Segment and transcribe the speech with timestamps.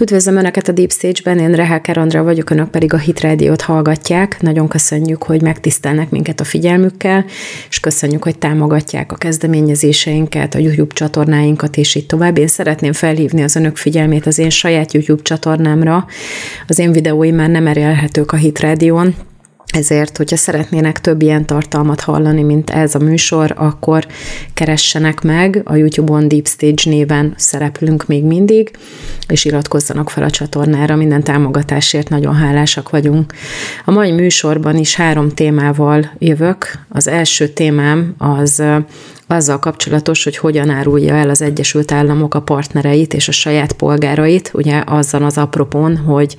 [0.00, 4.40] Üdvözlöm Önöket a Deep Stage-ben, én Reháker Andra vagyok, Önök pedig a Hit Radio-t hallgatják.
[4.40, 7.24] Nagyon köszönjük, hogy megtisztelnek minket a figyelmükkel,
[7.68, 12.38] és köszönjük, hogy támogatják a kezdeményezéseinket, a YouTube csatornáinkat, és így tovább.
[12.38, 16.06] Én szeretném felhívni az Önök figyelmét az én saját YouTube csatornámra.
[16.66, 19.14] Az én videóim már nem elérhetők a Hit Radio-n,
[19.74, 24.06] ezért, hogyha szeretnének több ilyen tartalmat hallani, mint ez a műsor, akkor
[24.54, 28.70] keressenek meg, a YouTube-on Deep Stage néven szereplünk még mindig,
[29.28, 33.32] és iratkozzanak fel a csatornára, minden támogatásért nagyon hálásak vagyunk.
[33.84, 36.78] A mai műsorban is három témával jövök.
[36.88, 38.62] Az első témám az
[39.26, 44.50] azzal kapcsolatos, hogy hogyan árulja el az Egyesült Államok a partnereit és a saját polgárait,
[44.54, 46.36] ugye azzal az apropón, hogy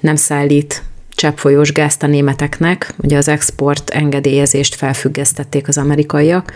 [0.00, 0.82] nem szállít
[1.16, 6.52] cseppfolyós gázt a németeknek, ugye az export engedélyezést felfüggesztették az amerikaiak,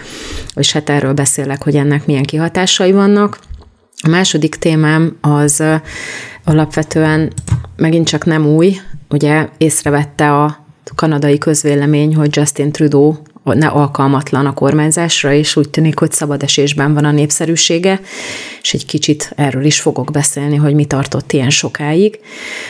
[0.55, 3.39] és hát erről beszélek, hogy ennek milyen kihatásai vannak.
[4.03, 5.63] A második témám az
[6.45, 7.33] alapvetően
[7.77, 8.77] megint csak nem új,
[9.09, 15.99] ugye észrevette a kanadai közvélemény, hogy Justin Trudeau ne alkalmatlan a kormányzásra, és úgy tűnik,
[15.99, 18.01] hogy szabad esésben van a népszerűsége,
[18.63, 22.19] és egy kicsit erről is fogok beszélni, hogy mi tartott ilyen sokáig.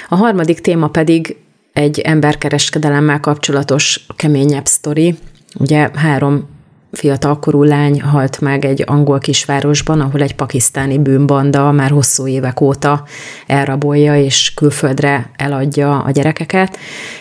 [0.08, 1.36] A harmadik téma pedig
[1.72, 5.18] egy emberkereskedelemmel kapcsolatos keményebb sztori.
[5.58, 6.48] Ugye három
[6.92, 13.04] fiatalkorú lány halt meg egy angol kisvárosban, ahol egy pakisztáni bűnbanda már hosszú évek óta
[13.46, 16.78] elrabolja és külföldre eladja a gyerekeket,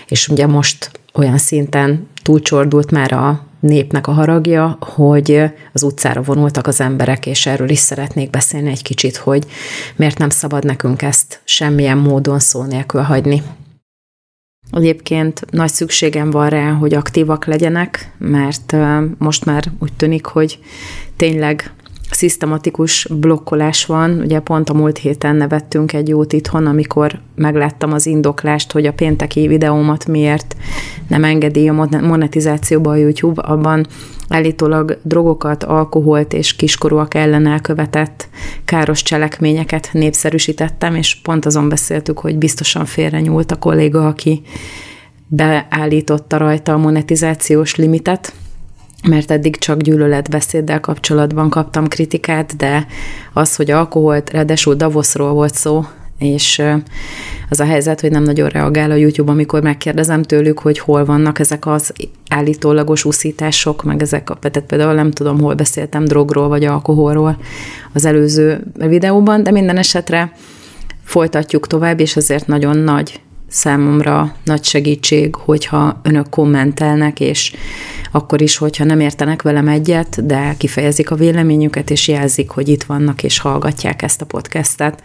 [0.07, 6.67] és ugye most olyan szinten túlcsordult már a népnek a haragja, hogy az utcára vonultak
[6.67, 9.45] az emberek, és erről is szeretnék beszélni egy kicsit, hogy
[9.95, 13.43] miért nem szabad nekünk ezt semmilyen módon szó nélkül hagyni.
[14.71, 18.75] Egyébként nagy szükségem van rá, hogy aktívak legyenek, mert
[19.17, 20.59] most már úgy tűnik, hogy
[21.15, 21.73] tényleg
[22.11, 24.19] szisztematikus blokkolás van.
[24.19, 28.93] Ugye pont a múlt héten nevettünk egy jót itthon, amikor megláttam az indoklást, hogy a
[28.93, 30.55] pénteki videómat miért
[31.07, 33.87] nem engedi a monetizációba a YouTube, abban
[34.29, 38.29] állítólag drogokat, alkoholt és kiskorúak ellen elkövetett
[38.65, 44.41] káros cselekményeket népszerűsítettem, és pont azon beszéltük, hogy biztosan félre nyúlt a kolléga, aki
[45.27, 48.33] beállította rajta a monetizációs limitet,
[49.07, 52.87] mert eddig csak gyűlöletbeszéddel kapcsolatban kaptam kritikát, de
[53.33, 55.85] az, hogy alkoholt, ráadásul Davosról volt szó,
[56.19, 56.61] és
[57.49, 61.39] az a helyzet, hogy nem nagyon reagál a YouTube, amikor megkérdezem tőlük, hogy hol vannak
[61.39, 61.93] ezek az
[62.29, 67.37] állítólagos úszítások, meg ezek a, tehát például nem tudom, hol beszéltem drogról vagy alkoholról
[67.93, 70.31] az előző videóban, de minden esetre
[71.03, 73.19] folytatjuk tovább, és azért nagyon nagy
[73.49, 77.53] számomra nagy segítség, hogyha önök kommentelnek, és
[78.11, 82.83] akkor is, hogyha nem értenek velem egyet, de kifejezik a véleményüket, és jelzik, hogy itt
[82.83, 85.03] vannak, és hallgatják ezt a podcastet.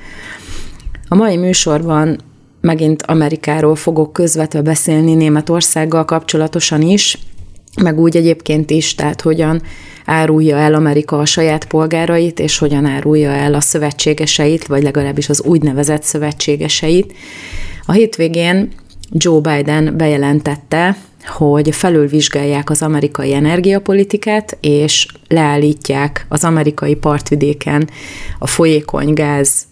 [1.08, 2.20] A mai műsorban
[2.60, 7.18] megint Amerikáról fogok közvetve beszélni Németországgal kapcsolatosan is,
[7.82, 9.62] meg úgy egyébként is, tehát hogyan
[10.04, 15.42] árulja el Amerika a saját polgárait, és hogyan árulja el a szövetségeseit, vagy legalábbis az
[15.42, 17.12] úgynevezett szövetségeseit.
[17.86, 18.70] A hétvégén
[19.10, 27.88] Joe Biden bejelentette, hogy felülvizsgálják az amerikai energiapolitikát, és leállítják az amerikai partvidéken
[28.38, 29.66] a folyékony gáz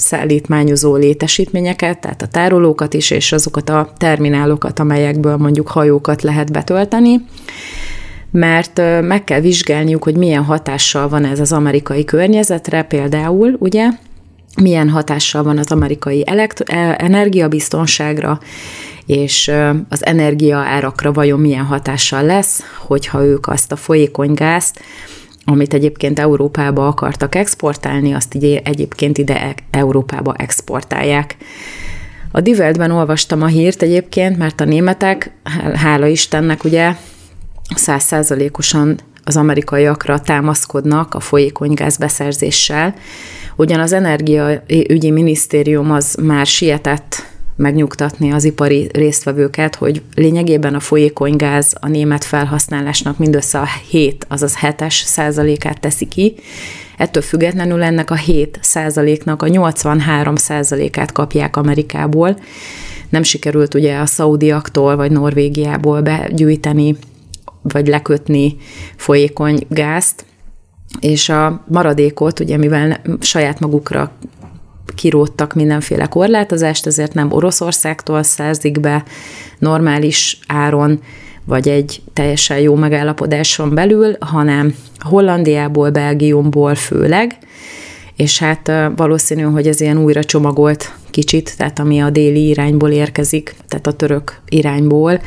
[0.00, 7.24] szállítmányozó létesítményeket, tehát a tárolókat is, és azokat a terminálokat, amelyekből mondjuk hajókat lehet betölteni,
[8.30, 13.88] mert meg kell vizsgálniuk, hogy milyen hatással van ez az amerikai környezetre, például, ugye,
[14.62, 18.40] milyen hatással van az amerikai elekt- e, energiabiztonságra,
[19.06, 19.50] és
[19.88, 24.80] az energia árakra vajon milyen hatással lesz, hogyha ők azt a folyékony gázt,
[25.50, 31.36] amit egyébként Európába akartak exportálni, azt így egyébként ide e- Európába exportálják.
[32.32, 35.30] A Die Weltben olvastam a hírt egyébként, mert a németek,
[35.74, 36.94] hála Istennek ugye,
[37.74, 42.94] százszázalékosan az amerikaiakra támaszkodnak a folyékony gázbeszerzéssel,
[43.56, 47.29] ugyan az energiaügyi minisztérium az már sietett
[47.60, 54.26] megnyugtatni az ipari résztvevőket, hogy lényegében a folyékony gáz a német felhasználásnak mindössze a 7,
[54.28, 56.34] azaz 7-es százalékát teszi ki.
[56.96, 62.36] Ettől függetlenül ennek a 7 százaléknak a 83 százalékát kapják Amerikából.
[63.08, 66.96] Nem sikerült ugye a szaudiaktól vagy Norvégiából begyűjteni
[67.62, 68.56] vagy lekötni
[68.96, 70.24] folyékony gázt,
[71.00, 74.12] és a maradékot, ugye mivel saját magukra
[74.94, 79.04] kiróttak mindenféle korlátozást, ezért nem Oroszországtól szerzik be
[79.58, 81.00] normális áron,
[81.44, 87.38] vagy egy teljesen jó megállapodáson belül, hanem Hollandiából, Belgiumból főleg,
[88.16, 93.54] és hát valószínű, hogy ez ilyen újra csomagolt kicsit, tehát ami a déli irányból érkezik,
[93.68, 95.20] tehát a török irányból,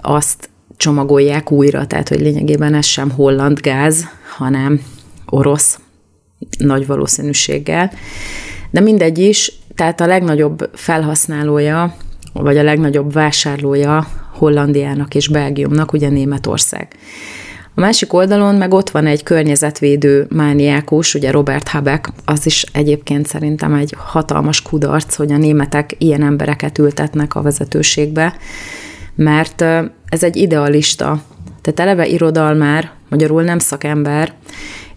[0.00, 4.04] azt csomagolják újra, tehát hogy lényegében ez sem holland gáz,
[4.36, 4.80] hanem
[5.26, 5.78] orosz
[6.58, 7.92] nagy valószínűséggel.
[8.70, 11.94] De mindegy is, tehát a legnagyobb felhasználója,
[12.32, 16.88] vagy a legnagyobb vásárlója Hollandiának és Belgiumnak ugye Németország.
[17.74, 23.26] A másik oldalon meg ott van egy környezetvédő mániákus, ugye Robert Habeck, az is egyébként
[23.26, 28.36] szerintem egy hatalmas kudarc, hogy a németek ilyen embereket ültetnek a vezetőségbe,
[29.14, 29.62] mert
[30.08, 31.22] ez egy idealista,
[31.62, 34.32] tehát eleve irodalmár, magyarul nem szakember,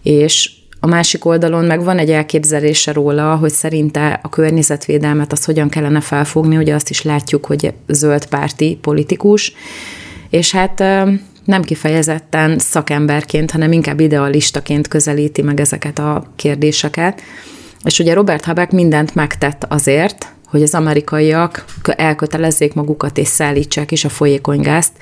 [0.02, 0.50] és
[0.84, 6.00] a másik oldalon meg van egy elképzelése róla, hogy szerinte a környezetvédelmet az hogyan kellene
[6.00, 9.52] felfogni, ugye azt is látjuk, hogy zöld párti politikus,
[10.30, 10.78] és hát
[11.44, 17.20] nem kifejezetten szakemberként, hanem inkább idealistaként közelíti meg ezeket a kérdéseket.
[17.84, 24.04] És ugye Robert Habeck mindent megtett azért, hogy az amerikaiak elkötelezzék magukat és szállítsák is
[24.04, 24.92] a folyékony gázt.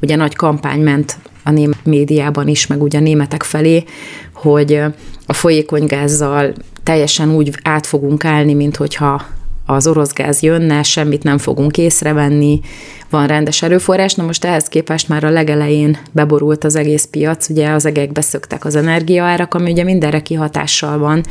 [0.00, 3.84] Ugye nagy kampány ment a német médiában is, meg ugye a németek felé,
[4.40, 4.80] hogy
[5.26, 6.52] a folyékony gázzal
[6.82, 9.22] teljesen úgy át fogunk állni, mint hogyha
[9.66, 12.60] az orosz gáz jönne, semmit nem fogunk észrevenni,
[13.10, 14.14] van rendes erőforrás.
[14.14, 18.64] Na most ehhez képest már a legelején beborult az egész piac, ugye az egekbe szöktek
[18.64, 21.24] az energiaárak, ami ugye mindenre kihatással van,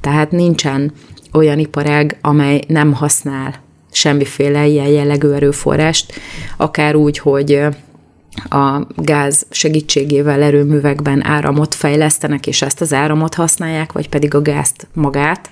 [0.00, 0.92] tehát nincsen
[1.32, 3.54] olyan iparág, amely nem használ
[3.90, 6.12] semmiféle ilyen jellegű erőforrást,
[6.56, 7.66] akár úgy, hogy
[8.48, 14.86] a gáz segítségével erőművekben áramot fejlesztenek, és ezt az áramot használják, vagy pedig a gázt
[14.94, 15.50] magát.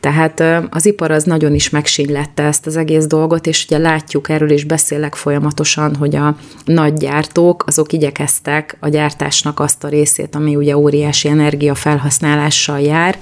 [0.00, 4.50] Tehát az ipar az nagyon is megsínlette ezt az egész dolgot, és ugye látjuk, erről
[4.50, 10.56] is beszélek folyamatosan, hogy a nagy gyártók, azok igyekeztek a gyártásnak azt a részét, ami
[10.56, 13.18] ugye óriási energia felhasználással jár,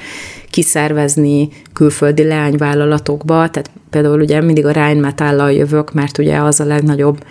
[0.50, 7.24] kiszervezni külföldi leányvállalatokba, tehát például ugye mindig a Rheinmetállal jövök, mert ugye az a legnagyobb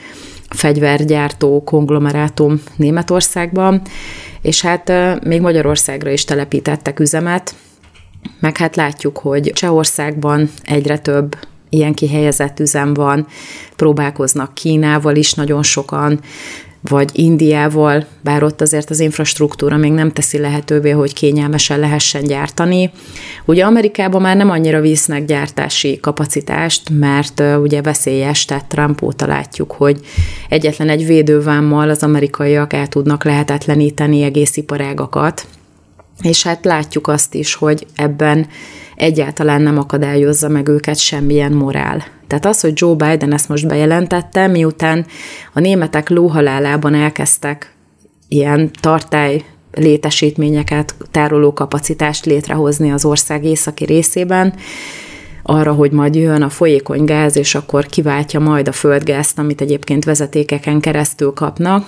[0.50, 3.81] fegyvergyártó konglomerátum Németországban,
[4.42, 4.92] és hát
[5.24, 7.56] még Magyarországra is telepítettek üzemet,
[8.39, 11.36] meg hát látjuk, hogy Csehországban egyre több
[11.69, 13.27] ilyen kihelyezett üzem van,
[13.75, 16.19] próbálkoznak Kínával is nagyon sokan,
[16.89, 22.91] vagy Indiával, bár ott azért az infrastruktúra még nem teszi lehetővé, hogy kényelmesen lehessen gyártani.
[23.45, 29.71] Ugye Amerikában már nem annyira visznek gyártási kapacitást, mert ugye veszélyes, tehát Trump óta látjuk,
[29.71, 29.99] hogy
[30.49, 35.45] egyetlen egy védővámmal az amerikaiak el tudnak lehetetleníteni egész iparágakat,
[36.21, 38.47] és hát látjuk azt is, hogy ebben
[38.95, 42.03] egyáltalán nem akadályozza meg őket semmilyen morál.
[42.27, 45.06] Tehát az, hogy Joe Biden ezt most bejelentette, miután
[45.53, 47.74] a németek lóhalálában elkezdtek
[48.27, 54.53] ilyen tartály létesítményeket, tároló kapacitást létrehozni az ország északi részében,
[55.48, 60.03] arra, hogy majd jön a folyékony gáz, és akkor kiváltja majd a földgázt, amit egyébként
[60.03, 61.88] vezetékeken keresztül kapnak.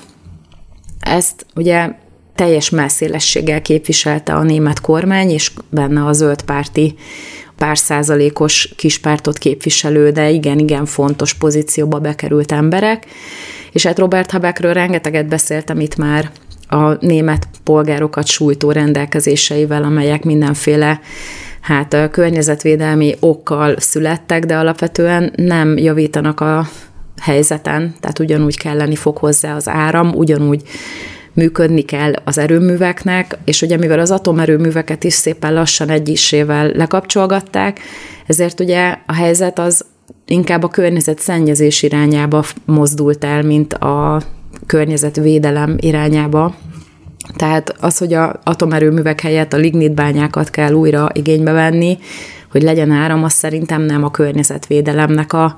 [0.99, 1.91] Ezt ugye
[2.37, 6.95] teljes messzélességgel képviselte a német kormány, és benne a zöld párti
[7.55, 13.05] pár százalékos kispártot képviselő, de igen-igen fontos pozícióba bekerült emberek.
[13.71, 16.31] És hát Robert Habeckről rengeteget beszéltem itt már
[16.67, 20.99] a német polgárokat sújtó rendelkezéseivel, amelyek mindenféle
[21.61, 26.67] hát a környezetvédelmi okkal születtek, de alapvetően nem javítanak a
[27.21, 30.61] helyzeten, tehát ugyanúgy kelleni fog hozzá az áram, ugyanúgy
[31.37, 37.79] működni kell az erőműveknek, és ugye mivel az atomerőműveket is szépen lassan egyisével lekapcsolgatták,
[38.25, 39.85] ezért ugye a helyzet az
[40.25, 44.21] inkább a környezet szennyezés irányába mozdult el, mint a
[44.65, 46.55] környezetvédelem irányába.
[47.35, 51.97] Tehát az, hogy a atomerőművek helyett a lignitbányákat kell újra igénybe venni,
[52.51, 55.55] hogy legyen áram, az szerintem nem a környezetvédelemnek a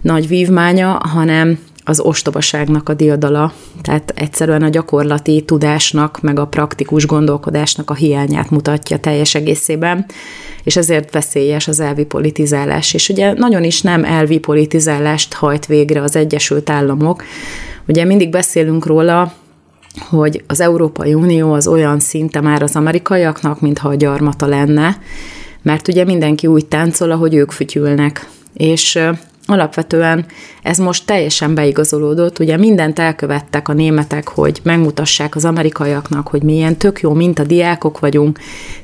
[0.00, 7.06] nagy vívmánya, hanem az ostobaságnak a diadala, tehát egyszerűen a gyakorlati tudásnak, meg a praktikus
[7.06, 10.06] gondolkodásnak a hiányát mutatja teljes egészében,
[10.64, 12.94] és ezért veszélyes az elvi politizálás.
[12.94, 17.24] És ugye nagyon is nem elvi politizálást hajt végre az Egyesült Államok.
[17.88, 19.32] Ugye mindig beszélünk róla,
[20.08, 24.98] hogy az Európai Unió az olyan szinte már az amerikaiaknak, mintha a gyarmata lenne,
[25.62, 28.28] mert ugye mindenki úgy táncol, ahogy ők fütyülnek.
[28.54, 28.98] És
[29.46, 30.26] alapvetően
[30.62, 32.38] ez most teljesen beigazolódott.
[32.38, 37.44] Ugye mindent elkövettek a németek, hogy megmutassák az amerikaiaknak, hogy milyen tök jó mint a
[37.44, 38.38] diákok vagyunk,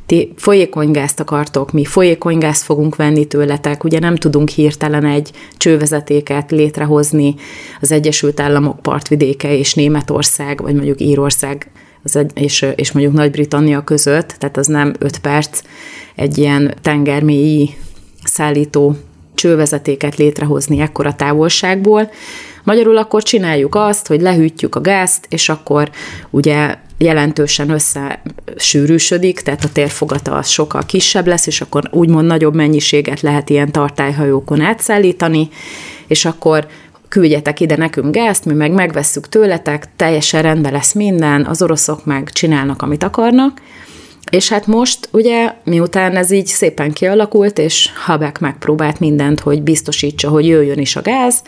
[0.06, 7.34] ti folyékonygázt akartok, mi folyékonygázt fogunk venni tőletek, ugye nem tudunk hirtelen egy csővezetéket létrehozni
[7.80, 11.70] az Egyesült Államok partvidéke és Németország, vagy mondjuk Írország
[12.34, 15.62] és, és mondjuk Nagy-Britannia között, tehát az nem öt perc,
[16.14, 17.74] egy ilyen tengermélyi
[18.24, 18.96] szállító
[19.38, 22.10] csővezetéket létrehozni ekkora távolságból.
[22.64, 25.90] Magyarul akkor csináljuk azt, hogy lehűtjük a gázt, és akkor
[26.30, 33.20] ugye jelentősen összesűrűsödik, tehát a térfogata az sokkal kisebb lesz, és akkor úgymond nagyobb mennyiséget
[33.20, 35.48] lehet ilyen tartályhajókon átszállítani,
[36.06, 36.66] és akkor
[37.08, 42.30] küldjetek ide nekünk gázt, mi meg megvesszük tőletek, teljesen rendben lesz minden, az oroszok meg
[42.30, 43.60] csinálnak, amit akarnak,
[44.30, 50.28] és hát most ugye, miután ez így szépen kialakult, és Habek megpróbált mindent, hogy biztosítsa,
[50.28, 51.42] hogy jöjjön is a gáz,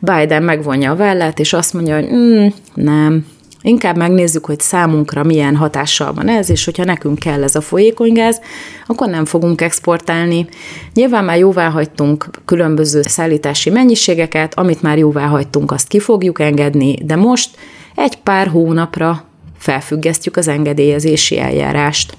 [0.00, 3.26] Biden megvonja a vállát, és azt mondja, hogy mm, nem,
[3.66, 8.12] Inkább megnézzük, hogy számunkra milyen hatással van ez, és hogyha nekünk kell ez a folyékony
[8.12, 8.40] gáz,
[8.86, 10.46] akkor nem fogunk exportálni.
[10.94, 16.94] Nyilván már jóvá hagytunk különböző szállítási mennyiségeket, amit már jóvá hagytunk, azt ki fogjuk engedni,
[17.04, 17.56] de most
[17.94, 19.24] egy pár hónapra
[19.66, 22.16] felfüggesztjük az engedélyezési eljárást.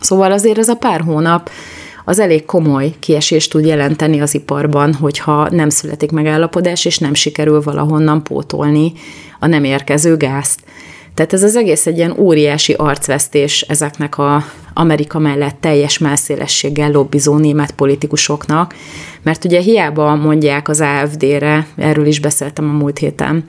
[0.00, 1.50] Szóval azért ez a pár hónap
[2.04, 7.62] az elég komoly kiesést tud jelenteni az iparban, hogyha nem születik megállapodás, és nem sikerül
[7.62, 8.92] valahonnan pótolni
[9.38, 10.60] a nem érkező gázt.
[11.14, 14.44] Tehát ez az egész egy ilyen óriási arcvesztés ezeknek a
[14.74, 18.74] Amerika mellett teljes melszélességgel lobbizó német politikusoknak,
[19.22, 23.44] mert ugye hiába mondják az AFD-re, erről is beszéltem a múlt héten,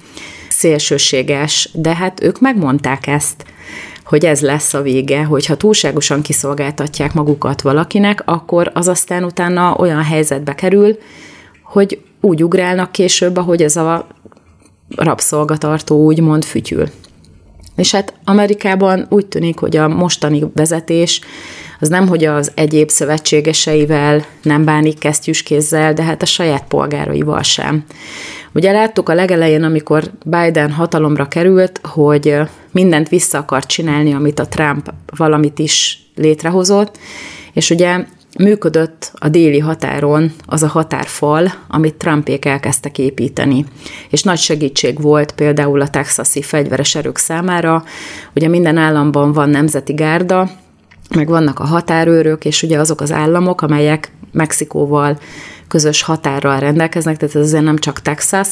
[0.61, 3.45] szélsőséges, de hát ők megmondták ezt,
[4.05, 10.03] hogy ez lesz a vége, hogyha túlságosan kiszolgáltatják magukat valakinek, akkor az aztán utána olyan
[10.03, 10.97] helyzetbe kerül,
[11.63, 14.07] hogy úgy ugrálnak később, ahogy ez a
[14.95, 16.85] rabszolgatartó úgymond fütyül.
[17.75, 21.21] És hát Amerikában úgy tűnik, hogy a mostani vezetés
[21.79, 27.83] az nem, hogy az egyéb szövetségeseivel nem bánik kesztyűskézzel, de hát a saját polgáraival sem.
[28.53, 32.35] Ugye láttuk a legelején, amikor Biden hatalomra került, hogy
[32.71, 36.97] mindent vissza akart csinálni, amit a Trump valamit is létrehozott,
[37.53, 38.05] és ugye
[38.39, 43.65] működött a déli határon az a határfal, amit Trumpék elkezdtek építeni.
[44.09, 47.83] És nagy segítség volt például a texasi fegyveres erők számára.
[48.35, 50.49] Ugye minden államban van nemzeti gárda,
[51.15, 55.19] meg vannak a határőrök, és ugye azok az államok, amelyek Mexikóval
[55.67, 58.47] közös határral rendelkeznek, tehát ez azért nem csak Texas,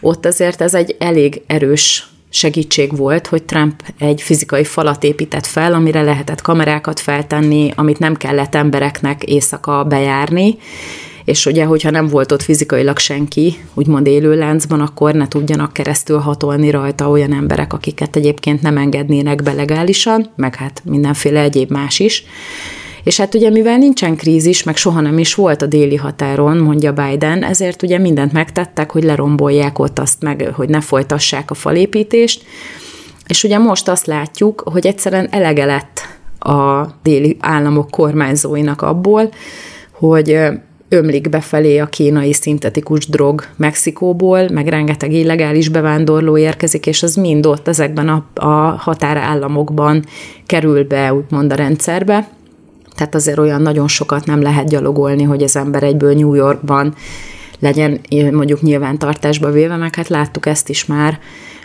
[0.00, 5.74] ott azért ez egy elég erős segítség volt, hogy Trump egy fizikai falat épített fel,
[5.74, 10.58] amire lehetett kamerákat feltenni, amit nem kellett embereknek éjszaka bejárni,
[11.24, 16.18] és ugye, hogyha nem volt ott fizikailag senki, úgymond élő láncban, akkor ne tudjanak keresztül
[16.18, 21.98] hatolni rajta olyan emberek, akiket egyébként nem engednének be legálisan, meg hát mindenféle egyéb más
[21.98, 22.24] is.
[23.08, 26.92] És hát ugye mivel nincsen krízis, meg soha nem is volt a déli határon, mondja
[26.92, 32.44] Biden, ezért ugye mindent megtettek, hogy lerombolják ott azt meg, hogy ne folytassák a falépítést.
[33.26, 36.00] És ugye most azt látjuk, hogy egyszerűen elege lett
[36.38, 39.30] a déli államok kormányzóinak abból,
[39.92, 40.38] hogy
[40.88, 47.46] ömlik befelé a kínai szintetikus drog Mexikóból, meg rengeteg illegális bevándorló érkezik, és az mind
[47.46, 50.04] ott ezekben a, a határállamokban
[50.46, 52.36] kerül be, úgymond a rendszerbe.
[52.98, 56.94] Tehát azért olyan nagyon sokat nem lehet gyalogolni, hogy az ember egyből New Yorkban
[57.58, 61.18] legyen mondjuk nyilvántartásba véve, meg hát láttuk ezt is már,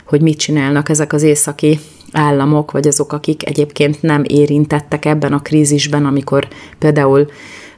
[0.05, 1.79] hogy mit csinálnak ezek az északi
[2.11, 6.47] államok, vagy azok, akik egyébként nem érintettek ebben a krízisben, amikor
[6.79, 7.27] például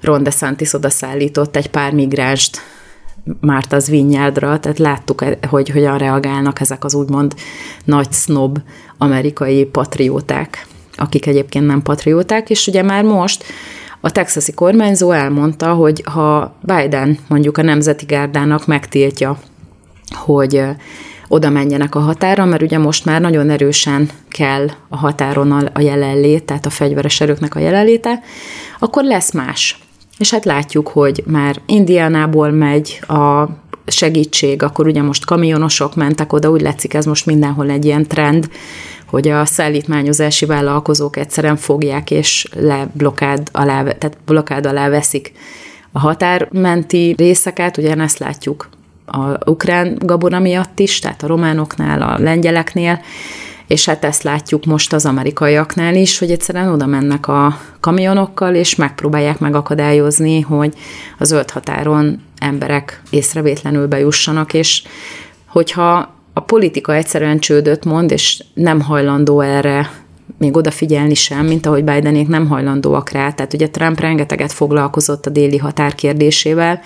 [0.01, 2.57] Ron DeSantis odaszállított egy pár migránst
[3.41, 7.33] Márta's Vineyardra, tehát láttuk, hogy hogyan reagálnak ezek az úgymond
[7.85, 8.57] nagy snob
[8.97, 13.43] amerikai patrióták akik egyébként nem patrióták, és ugye már most
[14.01, 19.39] a texasi kormányzó elmondta, hogy ha Biden mondjuk a Nemzeti Gárdának megtiltja,
[20.15, 20.61] hogy
[21.27, 26.43] oda menjenek a határa, mert ugye most már nagyon erősen kell a határon a jelenlét,
[26.43, 28.19] tehát a fegyveres erőknek a jelenléte,
[28.79, 29.79] akkor lesz más.
[30.17, 33.49] És hát látjuk, hogy már Indiánából megy a
[33.87, 38.49] segítség, akkor ugye most kamionosok mentek oda, úgy látszik ez most mindenhol egy ilyen trend,
[39.05, 45.31] hogy a szállítmányozási vállalkozók egyszerűen fogják és leblokkád alá, tehát blokkád alá veszik
[45.91, 48.69] a határmenti részeket, ugye ezt látjuk
[49.05, 53.01] a ukrán gabona miatt is, tehát a románoknál, a lengyeleknél,
[53.67, 58.75] és hát ezt látjuk most az amerikaiaknál is, hogy egyszerűen oda mennek a kamionokkal, és
[58.75, 60.73] megpróbálják megakadályozni, hogy
[61.17, 64.83] a zöld határon emberek észrevétlenül bejussanak, és
[65.47, 69.89] hogyha a politika egyszerűen csődöt mond, és nem hajlandó erre
[70.37, 73.31] még odafigyelni sem, mint ahogy Bidenék nem hajlandóak rá.
[73.31, 76.81] Tehát ugye Trump rengeteget foglalkozott a déli határ kérdésével.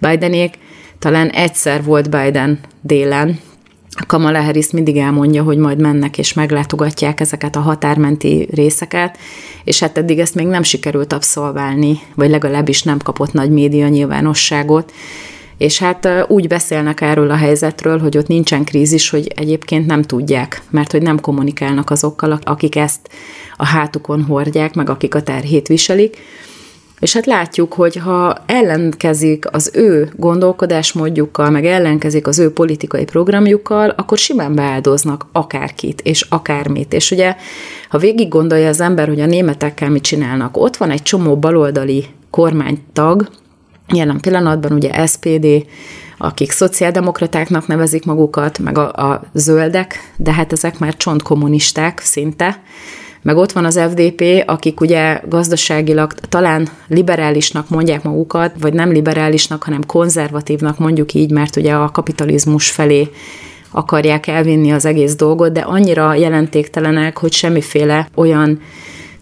[0.00, 0.58] Bidenék
[0.98, 3.38] talán egyszer volt Biden délen,
[4.06, 9.18] Kamala Harris mindig elmondja, hogy majd mennek és meglátogatják ezeket a határmenti részeket,
[9.64, 14.92] és hát eddig ezt még nem sikerült abszolválni, vagy legalábbis nem kapott nagy média nyilvánosságot,
[15.58, 20.62] és hát úgy beszélnek erről a helyzetről, hogy ott nincsen krízis, hogy egyébként nem tudják,
[20.70, 23.08] mert hogy nem kommunikálnak azokkal, akik ezt
[23.56, 26.16] a hátukon hordják, meg akik a terhét viselik,
[27.00, 33.88] és hát látjuk, hogy ha ellenkezik az ő gondolkodásmódjukkal, meg ellenkezik az ő politikai programjukkal,
[33.88, 36.92] akkor simán beáldoznak akárkit és akármit.
[36.92, 37.36] És ugye,
[37.88, 42.04] ha végig gondolja az ember, hogy a németekkel mit csinálnak, ott van egy csomó baloldali
[42.30, 43.28] kormánytag,
[43.94, 45.46] jelen pillanatban ugye SPD,
[46.18, 52.60] akik szociáldemokratáknak nevezik magukat, meg a, a zöldek, de hát ezek már csontkommunisták szinte,
[53.22, 59.62] meg ott van az FDP, akik ugye gazdaságilag talán liberálisnak mondják magukat, vagy nem liberálisnak,
[59.62, 63.08] hanem konzervatívnak mondjuk így, mert ugye a kapitalizmus felé
[63.70, 68.60] akarják elvinni az egész dolgot, de annyira jelentéktelenek, hogy semmiféle olyan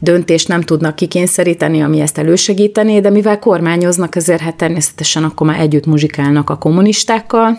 [0.06, 5.60] döntést nem tudnak kikényszeríteni, ami ezt elősegítené, de mivel kormányoznak, ezért hát természetesen akkor már
[5.60, 7.58] együtt muzsikálnak a kommunistákkal,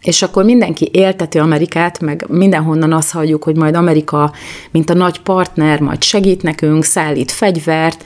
[0.00, 4.32] és akkor mindenki élteti Amerikát, meg mindenhonnan azt halljuk, hogy majd Amerika,
[4.70, 8.04] mint a nagy partner, majd segít nekünk, szállít fegyvert,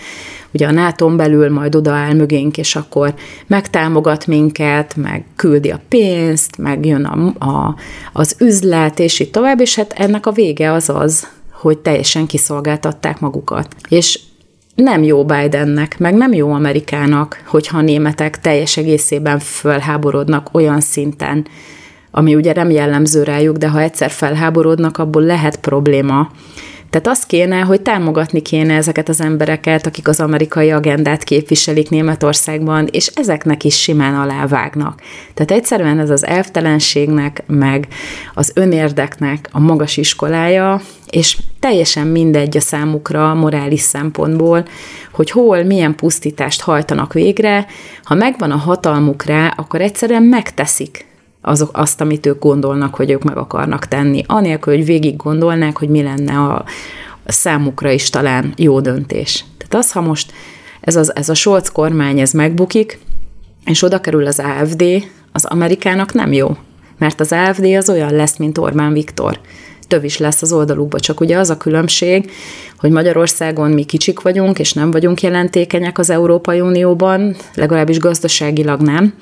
[0.52, 3.14] ugye a nato belül majd odaáll mögénk, és akkor
[3.46, 7.75] megtámogat minket, meg küldi a pénzt, meg jön a, a,
[8.12, 11.26] az üzlet, és így tovább, és hát ennek a vége az az,
[11.61, 13.75] hogy teljesen kiszolgáltatták magukat.
[13.88, 14.21] És
[14.75, 21.47] nem jó Bidennek, meg nem jó Amerikának, hogyha a németek teljes egészében fölháborodnak olyan szinten,
[22.11, 26.31] ami ugye nem jellemző rájuk, de ha egyszer felháborodnak, abból lehet probléma.
[26.90, 32.88] Tehát azt kéne, hogy támogatni kéne ezeket az embereket, akik az amerikai agendát képviselik Németországban,
[32.90, 35.00] és ezeknek is simán alávágnak.
[35.35, 37.88] Tehát egyszerűen ez az elvtelenségnek, meg
[38.35, 40.80] az önérdeknek a magas iskolája,
[41.11, 44.64] és teljesen mindegy a számukra morális szempontból,
[45.12, 47.66] hogy hol, milyen pusztítást hajtanak végre,
[48.02, 51.08] ha megvan a hatalmuk rá, akkor egyszerűen megteszik
[51.49, 55.88] azok, azt, amit ők gondolnak, hogy ők meg akarnak tenni, anélkül, hogy végig gondolnák, hogy
[55.88, 56.64] mi lenne a,
[57.25, 59.44] a számukra is talán jó döntés.
[59.57, 60.33] Tehát az, ha most
[60.81, 62.99] ez, az, ez a Scholz kormány, ez megbukik,
[63.64, 64.85] és oda kerül az AFD,
[65.33, 66.57] az Amerikának nem jó.
[66.99, 69.40] Mert az AFD az olyan lesz, mint Orbán Viktor.
[69.88, 72.31] Több is lesz az oldalukba, csak ugye az a különbség,
[72.79, 79.14] hogy Magyarországon mi kicsik vagyunk, és nem vagyunk jelentékenyek az Európai Unióban, legalábbis gazdaságilag nem,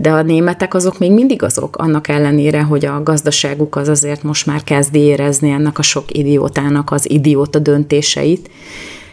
[0.00, 4.46] de a németek azok még mindig azok, annak ellenére, hogy a gazdaságuk az azért most
[4.46, 8.50] már kezdi érezni ennek a sok idiótának az idióta döntéseit,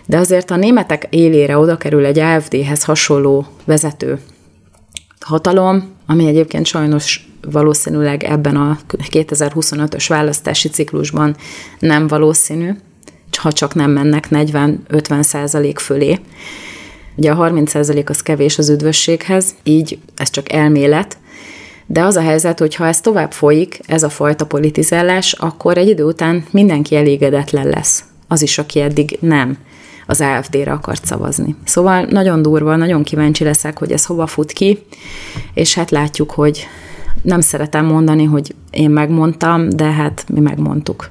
[0.05, 4.19] de azért a németek élére oda kerül egy AFD-hez hasonló vezető
[5.19, 8.77] hatalom, ami egyébként sajnos valószínűleg ebben a
[9.11, 11.35] 2025-ös választási ciklusban
[11.79, 12.71] nem valószínű,
[13.37, 16.19] ha csak nem mennek 40-50 százalék fölé.
[17.17, 21.17] Ugye a 30% az kevés az üdvösséghez, így ez csak elmélet,
[21.85, 25.87] de az a helyzet, hogy ha ez tovább folyik, ez a fajta politizálás, akkor egy
[25.87, 28.03] idő után mindenki elégedetlen lesz.
[28.27, 29.57] Az is, aki eddig nem
[30.07, 31.55] az AFD-re akart szavazni.
[31.65, 34.79] Szóval nagyon durva, nagyon kíváncsi leszek, hogy ez hova fut ki,
[35.53, 36.67] és hát látjuk, hogy
[37.21, 41.09] nem szeretem mondani, hogy én megmondtam, de hát mi megmondtuk.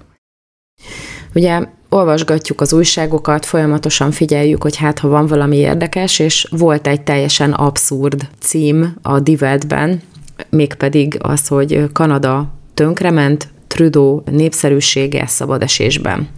[1.34, 7.00] Ugye olvasgatjuk az újságokat, folyamatosan figyeljük, hogy hát ha van valami érdekes, és volt egy
[7.00, 10.02] teljesen abszurd cím a Divetben,
[10.50, 16.28] mégpedig az, hogy Kanada tönkrement, Trudeau népszerűsége szabadesésben.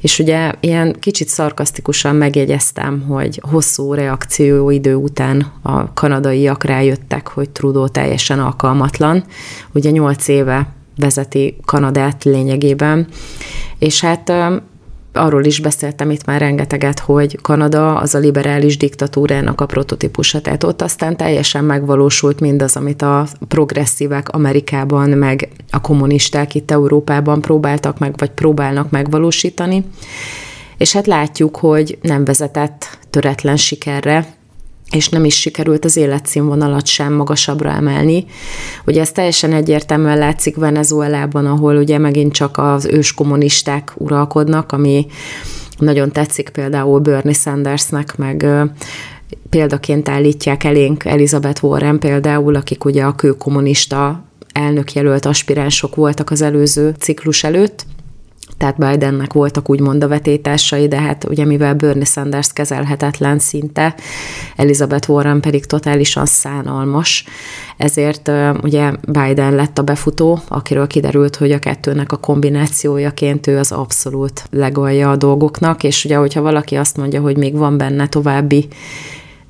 [0.00, 7.88] És ugye ilyen kicsit szarkasztikusan megjegyeztem, hogy hosszú reakcióidő után a kanadaiak rájöttek, hogy Trudeau
[7.88, 9.24] teljesen alkalmatlan.
[9.74, 13.06] Ugye nyolc éve vezeti Kanadát lényegében,
[13.78, 14.32] és hát
[15.12, 20.64] arról is beszéltem itt már rengeteget, hogy Kanada az a liberális diktatúrának a prototípusa, tehát
[20.64, 27.98] ott aztán teljesen megvalósult mindaz, amit a progresszívek Amerikában, meg a kommunisták itt Európában próbáltak
[27.98, 29.84] meg, vagy próbálnak megvalósítani.
[30.76, 34.26] És hát látjuk, hogy nem vezetett töretlen sikerre,
[34.92, 38.24] és nem is sikerült az életszínvonalat sem magasabbra emelni.
[38.86, 45.06] Ugye ez teljesen egyértelműen látszik Venezuelában, ahol ugye megint csak az ős kommunisták uralkodnak, ami
[45.78, 48.46] nagyon tetszik például Bernie Sandersnek, meg
[49.50, 56.94] példaként állítják elénk Elizabeth Warren például, akik ugye a kőkommunista elnökjelölt aspiránsok voltak az előző
[56.98, 57.86] ciklus előtt,
[58.62, 63.94] tehát Bidennek voltak úgymond a vetétásai, de hát ugye mivel Bernie Sanders kezelhetetlen szinte,
[64.56, 67.24] Elizabeth Warren pedig totálisan szánalmas,
[67.76, 68.30] ezért
[68.62, 74.44] ugye Biden lett a befutó, akiről kiderült, hogy a kettőnek a kombinációjaként ő az abszolút
[74.50, 78.68] legalja a dolgoknak, és ugye, hogyha valaki azt mondja, hogy még van benne további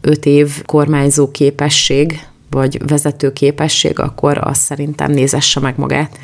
[0.01, 2.21] öt év kormányzó képesség,
[2.51, 6.19] vagy vezető képesség, akkor azt szerintem nézesse meg magát.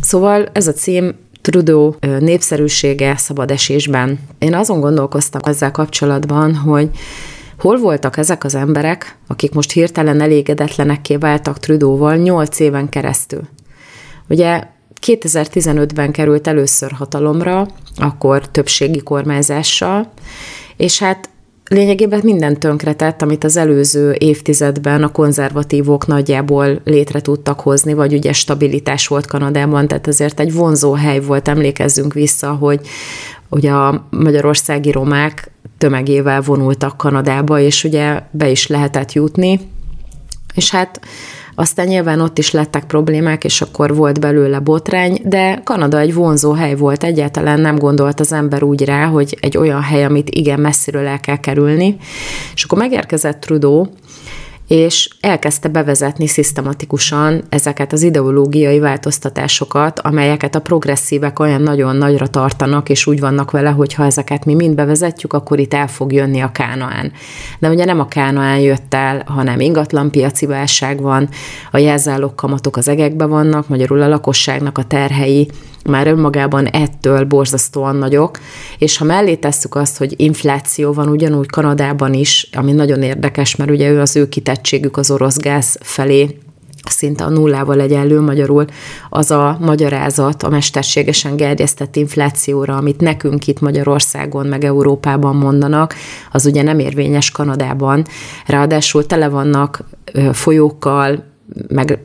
[0.00, 4.18] Szóval ez a cím Trudeau népszerűsége szabad esésben.
[4.38, 6.90] Én azon gondolkoztam ezzel kapcsolatban, hogy
[7.58, 13.40] hol voltak ezek az emberek, akik most hirtelen elégedetlenekké váltak Trudeauval 8 éven keresztül.
[14.28, 14.62] Ugye
[15.06, 20.12] 2015-ben került először hatalomra, akkor többségi kormányzással,
[20.76, 21.28] és hát
[21.68, 28.32] lényegében minden tönkretett, amit az előző évtizedben a konzervatívok nagyjából létre tudtak hozni, vagy ugye
[28.32, 32.80] stabilitás volt Kanadában, tehát ezért egy vonzó hely volt, emlékezzünk vissza, hogy
[33.48, 39.60] ugye a magyarországi romák tömegével vonultak Kanadába, és ugye be is lehetett jutni,
[40.54, 41.00] és hát
[41.54, 46.52] aztán nyilván ott is lettek problémák, és akkor volt belőle botrány, de Kanada egy vonzó
[46.52, 50.60] hely volt, egyáltalán nem gondolt az ember úgy rá, hogy egy olyan hely, amit igen
[50.60, 51.96] messziről el kell kerülni.
[52.54, 53.86] És akkor megérkezett Trudeau,
[54.74, 62.88] és elkezdte bevezetni szisztematikusan ezeket az ideológiai változtatásokat, amelyeket a progresszívek olyan nagyon nagyra tartanak,
[62.88, 66.40] és úgy vannak vele, hogy ha ezeket mi mind bevezetjük, akkor itt el fog jönni
[66.40, 67.12] a Kánaán.
[67.58, 71.28] De ugye nem a Kánaán jött el, hanem ingatlanpiaci válság van,
[71.70, 75.50] a jelzálók kamatok az egekbe vannak, magyarul a lakosságnak a terhei
[75.84, 78.38] már önmagában ettől borzasztóan nagyok,
[78.78, 83.70] és ha mellé tesszük azt, hogy infláció van ugyanúgy Kanadában is, ami nagyon érdekes, mert
[83.70, 86.38] ugye ő az ő kitettségük az orosz gáz felé
[86.90, 88.64] szinte a nullával egyenlő magyarul
[89.08, 95.94] az a magyarázat a mesterségesen gerjesztett inflációra, amit nekünk itt Magyarországon, meg Európában mondanak,
[96.32, 98.06] az ugye nem érvényes Kanadában.
[98.46, 99.84] Ráadásul tele vannak
[100.32, 101.24] folyókkal,
[101.68, 101.98] meg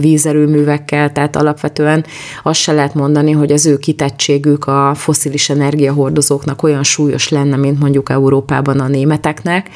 [0.00, 2.04] vízerőművekkel, tehát alapvetően
[2.42, 7.80] azt se lehet mondani, hogy az ő kitettségük a foszilis energiahordozóknak olyan súlyos lenne, mint
[7.80, 9.70] mondjuk Európában a németeknek,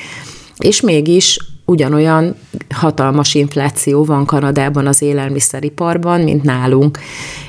[0.58, 2.34] és mégis ugyanolyan
[2.74, 6.98] hatalmas infláció van Kanadában az élelmiszeriparban, mint nálunk.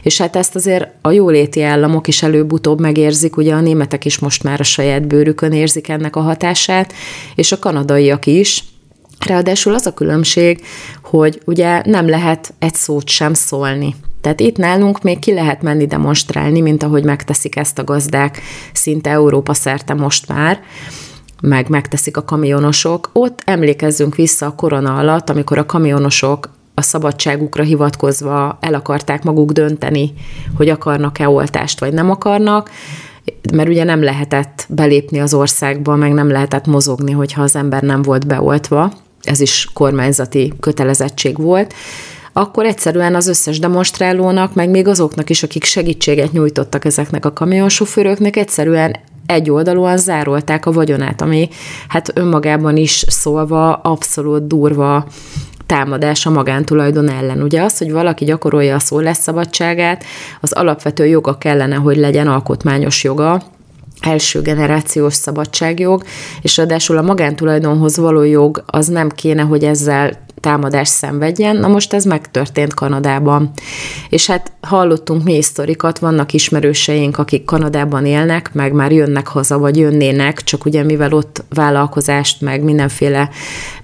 [0.01, 4.43] És hát ezt azért a jóléti államok is előbb-utóbb megérzik, ugye a németek is most
[4.43, 6.93] már a saját bőrükön érzik ennek a hatását,
[7.35, 8.63] és a kanadaiak is,
[9.19, 10.61] Ráadásul az a különbség,
[11.03, 13.95] hogy ugye nem lehet egy szót sem szólni.
[14.21, 18.41] Tehát itt nálunk még ki lehet menni demonstrálni, mint ahogy megteszik ezt a gazdák
[18.73, 20.59] szinte Európa szerte most már,
[21.41, 23.09] meg megteszik a kamionosok.
[23.13, 29.51] Ott emlékezzünk vissza a korona alatt, amikor a kamionosok a szabadságukra hivatkozva el akarták maguk
[29.51, 30.13] dönteni,
[30.57, 32.69] hogy akarnak-e oltást, vagy nem akarnak,
[33.53, 38.01] mert ugye nem lehetett belépni az országba, meg nem lehetett mozogni, hogyha az ember nem
[38.01, 41.73] volt beoltva ez is kormányzati kötelezettség volt,
[42.33, 48.35] akkor egyszerűen az összes demonstrálónak, meg még azoknak is, akik segítséget nyújtottak ezeknek a kamionsofőröknek,
[48.35, 51.49] egyszerűen egy oldalúan zárolták a vagyonát, ami
[51.87, 55.07] hát önmagában is szólva abszolút durva
[55.65, 57.41] támadás a magántulajdon ellen.
[57.41, 60.03] Ugye az, hogy valaki gyakorolja a szólásszabadságát,
[60.41, 63.41] az alapvető joga kellene, hogy legyen alkotmányos joga,
[64.03, 66.03] első generációs szabadságjog,
[66.41, 71.55] és ráadásul a magántulajdonhoz való jog az nem kéne, hogy ezzel támadás szenvedjen.
[71.55, 73.51] Na most ez megtörtént Kanadában.
[74.09, 79.77] És hát hallottunk mi sztorikat, vannak ismerőseink, akik Kanadában élnek, meg már jönnek haza, vagy
[79.77, 83.29] jönnének, csak ugye mivel ott vállalkozást, meg mindenféle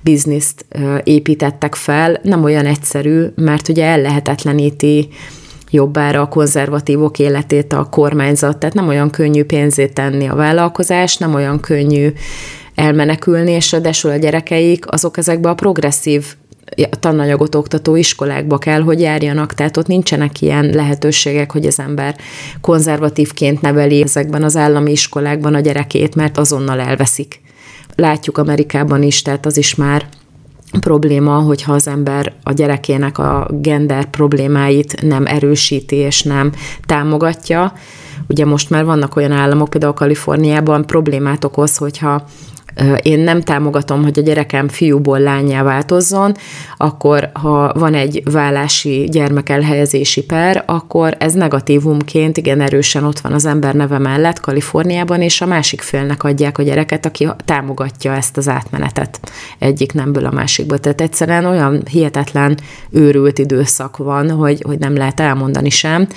[0.02, 0.66] bizniszt
[1.04, 5.10] építettek fel, nem olyan egyszerű, mert ugye ellehetetleníti
[5.70, 11.34] jobbára a konzervatívok életét a kormányzat, tehát nem olyan könnyű pénzét tenni a vállalkozás, nem
[11.34, 12.14] olyan könnyű
[12.76, 16.36] elmenekülni, és ráadásul a gyerekeik azok ezekbe a progresszív
[17.00, 22.16] tananyagot oktató iskolákba kell, hogy járjanak, tehát ott nincsenek ilyen lehetőségek, hogy az ember
[22.62, 27.42] konzervatívként neveli ezekben az állami iskolákban a gyerekét, mert azonnal elveszik.
[27.96, 30.06] Látjuk Amerikában is, tehát az is már
[30.82, 36.52] probléma, hogyha az ember a gyerekének a gender problémáit nem erősíti és nem
[36.86, 37.74] támogatja.
[38.28, 42.24] Ugye most már vannak olyan államok, például Kaliforniában problémát okoz, hogyha
[43.02, 46.36] én nem támogatom, hogy a gyerekem fiúból lányá változzon,
[46.78, 53.46] akkor ha van egy vállási gyermekelhelyezési per, akkor ez negatívumként igen erősen ott van az
[53.46, 58.48] ember neve mellett Kaliforniában, és a másik félnek adják a gyereket, aki támogatja ezt az
[58.48, 59.20] átmenetet
[59.60, 60.78] egyik nemből a másikba.
[60.78, 62.58] Tehát egyszerűen olyan hihetetlen
[62.90, 66.08] őrült időszak van, hogy, hogy nem lehet elmondani sem.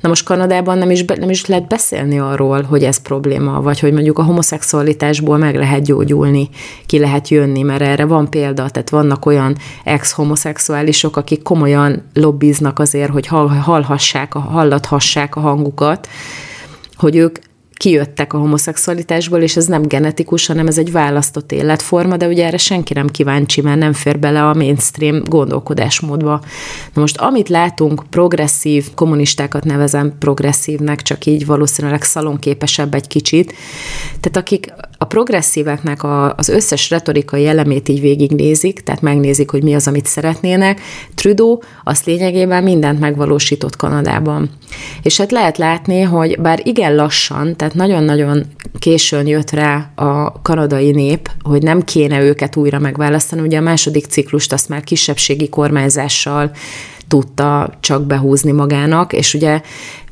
[0.00, 3.92] Na most Kanadában nem is, nem is lehet beszélni arról, hogy ez probléma, vagy hogy
[3.92, 6.48] mondjuk a homoszexualitásból meg lehet gyógyulni,
[6.86, 13.10] ki lehet jönni, mert erre van példa, tehát vannak olyan ex-homoszexuálisok, akik komolyan lobbiznak azért,
[13.10, 13.26] hogy
[13.62, 16.08] hallhassák, hallathassák a hangukat,
[16.96, 17.38] hogy ők
[17.76, 22.56] kijöttek a homoszexualitásból, és ez nem genetikus, hanem ez egy választott életforma, de ugye erre
[22.56, 26.40] senki nem kíváncsi, mert nem fér bele a mainstream gondolkodásmódba.
[26.94, 33.54] Na most amit látunk, progresszív, kommunistákat nevezem progresszívnek, csak így valószínűleg szalonképesebb egy kicsit,
[34.20, 34.72] tehát akik
[35.04, 40.06] a progresszíveknek a, az összes retorikai elemét így végignézik, tehát megnézik, hogy mi az, amit
[40.06, 40.80] szeretnének.
[41.14, 44.50] Trudeau azt lényegében mindent megvalósított Kanadában.
[45.02, 48.44] És hát lehet látni, hogy bár igen lassan, tehát nagyon-nagyon
[48.78, 53.42] későn jött rá a kanadai nép, hogy nem kéne őket újra megválasztani.
[53.42, 56.50] Ugye a második ciklust azt már kisebbségi kormányzással
[57.08, 59.60] tudta csak behúzni magának, és ugye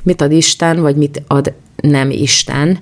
[0.03, 2.79] mit ad Isten, vagy mit ad nem Isten,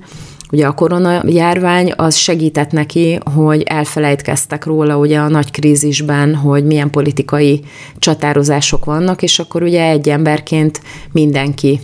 [0.51, 6.65] Ugye a korona járvány az segített neki, hogy elfelejtkeztek róla ugye a nagy krízisben, hogy
[6.65, 7.63] milyen politikai
[7.99, 11.79] csatározások vannak, és akkor ugye egy emberként mindenki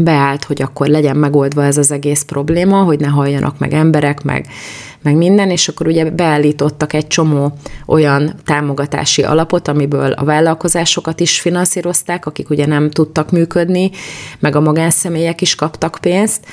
[0.00, 4.46] beállt, hogy akkor legyen megoldva ez az egész probléma, hogy ne halljanak meg emberek, meg,
[5.02, 7.52] meg minden, és akkor ugye beállítottak egy csomó
[7.86, 13.90] olyan támogatási alapot, amiből a vállalkozásokat is finanszírozták, akik ugye nem tudtak működni,
[14.38, 16.46] meg a magánszemélyek is kaptak pénzt,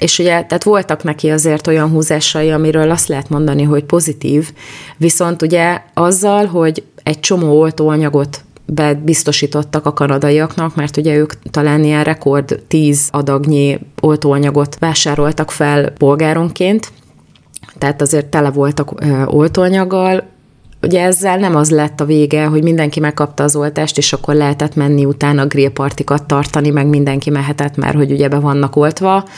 [0.00, 4.52] és ugye, tehát voltak neki azért olyan húzásai, amiről azt lehet mondani, hogy pozitív,
[4.96, 8.44] viszont ugye azzal, hogy egy csomó oltóanyagot
[9.02, 16.92] biztosítottak a kanadaiaknak, mert ugye ők talán ilyen rekord 10 adagnyi oltóanyagot vásároltak fel polgáronként,
[17.78, 18.92] tehát azért tele voltak
[19.26, 20.24] oltóanyaggal,
[20.82, 24.74] ugye ezzel nem az lett a vége, hogy mindenki megkapta az oltást, és akkor lehetett
[24.74, 29.28] menni utána grillpartikat tartani, meg mindenki mehetett, mert hogy ugye be vannak oltva,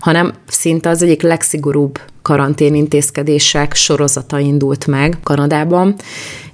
[0.00, 5.94] hanem szinte az egyik legszigorúbb karanténintézkedések sorozata indult meg Kanadában,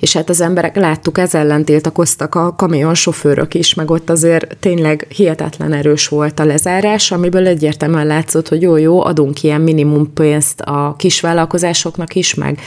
[0.03, 5.07] és hát az emberek láttuk, ez ellen tiltakoztak a kamionsofőrök is, meg ott azért tényleg
[5.09, 10.95] hihetetlen erős volt a lezárás, amiből egyértelműen látszott, hogy jó-jó, adunk ilyen minimum pénzt a
[10.99, 12.61] kisvállalkozásoknak is, meg,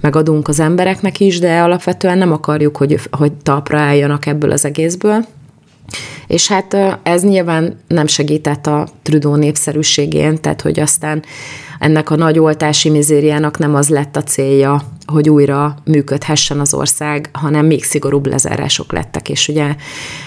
[0.00, 4.64] meg adunk az embereknek is, de alapvetően nem akarjuk, hogy, hogy talpra álljanak ebből az
[4.64, 5.24] egészből.
[6.26, 11.22] És hát ez nyilván nem segített a Trudeau népszerűségén, tehát hogy aztán
[11.78, 17.30] ennek a nagy oltási mizériának nem az lett a célja, hogy újra működhessen az ország,
[17.32, 19.74] hanem még szigorúbb lezárások lettek, és ugye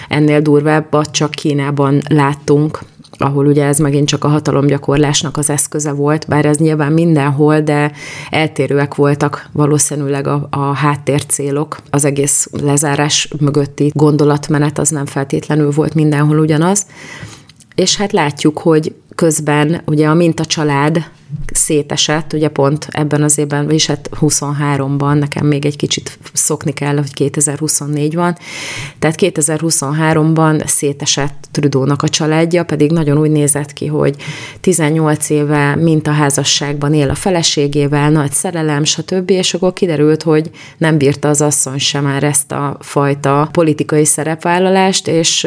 [0.08, 2.78] ennél durvábbat csak Kínában láttunk,
[3.18, 7.92] ahol ugye ez megint csak a hatalomgyakorlásnak az eszköze volt, bár ez nyilván mindenhol, de
[8.30, 11.76] eltérőek voltak valószínűleg a, a háttércélok.
[11.90, 16.86] Az egész lezárás mögötti gondolatmenet az nem feltétlenül volt mindenhol ugyanaz.
[17.74, 21.04] És hát látjuk, hogy közben ugye a Minta család
[21.52, 26.96] szétesett, ugye pont ebben az évben, vagyis hát 23-ban, nekem még egy kicsit szokni kell,
[26.96, 28.36] hogy 2024 van,
[28.98, 34.16] tehát 2023-ban szétesett Trudónak a családja, pedig nagyon úgy nézett ki, hogy
[34.60, 40.98] 18 éve a házasságban él a feleségével, nagy szerelem, stb., és akkor kiderült, hogy nem
[40.98, 45.46] bírta az asszony sem már ezt a fajta politikai szerepvállalást, és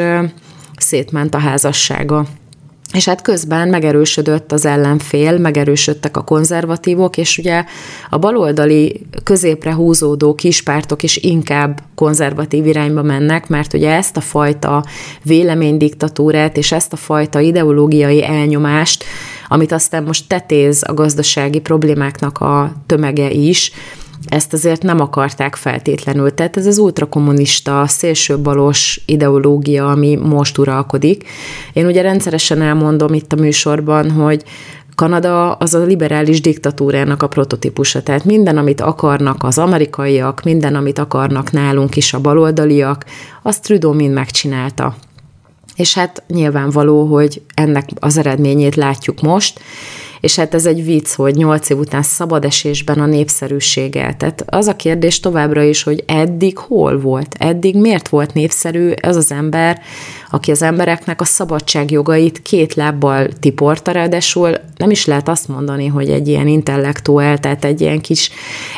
[0.77, 2.25] szétment a házassága.
[2.93, 7.63] És hát közben megerősödött az ellenfél, megerősödtek a konzervatívok, és ugye
[8.09, 14.85] a baloldali középre húzódó kispártok is inkább konzervatív irányba mennek, mert ugye ezt a fajta
[15.23, 19.03] véleménydiktatúrát és ezt a fajta ideológiai elnyomást,
[19.47, 23.71] amit aztán most tetéz a gazdasági problémáknak a tömege is,
[24.25, 26.33] ezt azért nem akarták feltétlenül.
[26.33, 31.29] Tehát ez az ultrakommunista, szélsőbalos ideológia, ami most uralkodik.
[31.73, 34.43] Én ugye rendszeresen elmondom itt a műsorban, hogy
[34.95, 40.99] Kanada az a liberális diktatúrának a prototípusa, tehát minden, amit akarnak az amerikaiak, minden, amit
[40.99, 43.05] akarnak nálunk is a baloldaliak,
[43.41, 44.95] azt Trudeau mind megcsinálta.
[45.75, 49.59] És hát nyilvánvaló, hogy ennek az eredményét látjuk most,
[50.21, 54.15] és hát ez egy vicc, hogy nyolc év után szabad esésben a népszerűsége.
[54.17, 57.35] Tehát az a kérdés továbbra is, hogy eddig hol volt?
[57.39, 59.81] Eddig miért volt népszerű az az ember,
[60.29, 66.09] aki az embereknek a szabadságjogait két lábbal tiporta, ráadásul nem is lehet azt mondani, hogy
[66.09, 68.31] egy ilyen intellektuál, tehát egy ilyen kis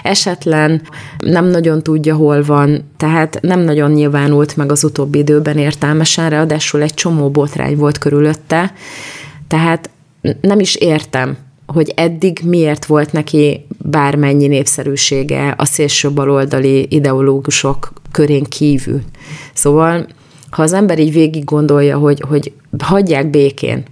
[0.03, 0.81] esetlen,
[1.19, 6.81] nem nagyon tudja, hol van, tehát nem nagyon nyilvánult meg az utóbbi időben értelmesen, ráadásul
[6.81, 8.73] egy csomó botrány volt körülötte,
[9.47, 9.89] tehát
[10.41, 18.43] nem is értem, hogy eddig miért volt neki bármennyi népszerűsége a szélső baloldali ideológusok körén
[18.43, 19.01] kívül.
[19.53, 20.07] Szóval,
[20.49, 23.83] ha az ember így végig gondolja, hogy, hogy hagyják békén,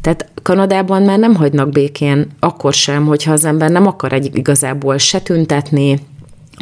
[0.00, 4.98] tehát Kanadában már nem hagynak békén, akkor sem, hogyha az ember nem akar egy igazából
[4.98, 5.98] se tüntetni,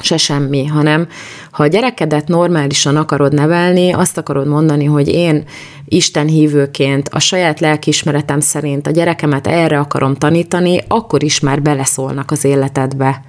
[0.02, 1.08] se semmi, hanem
[1.50, 5.44] ha a gyerekedet normálisan akarod nevelni, azt akarod mondani, hogy én
[5.84, 12.30] Isten hívőként a saját lelkiismeretem szerint a gyerekemet erre akarom tanítani, akkor is már beleszólnak
[12.30, 13.22] az életedbe.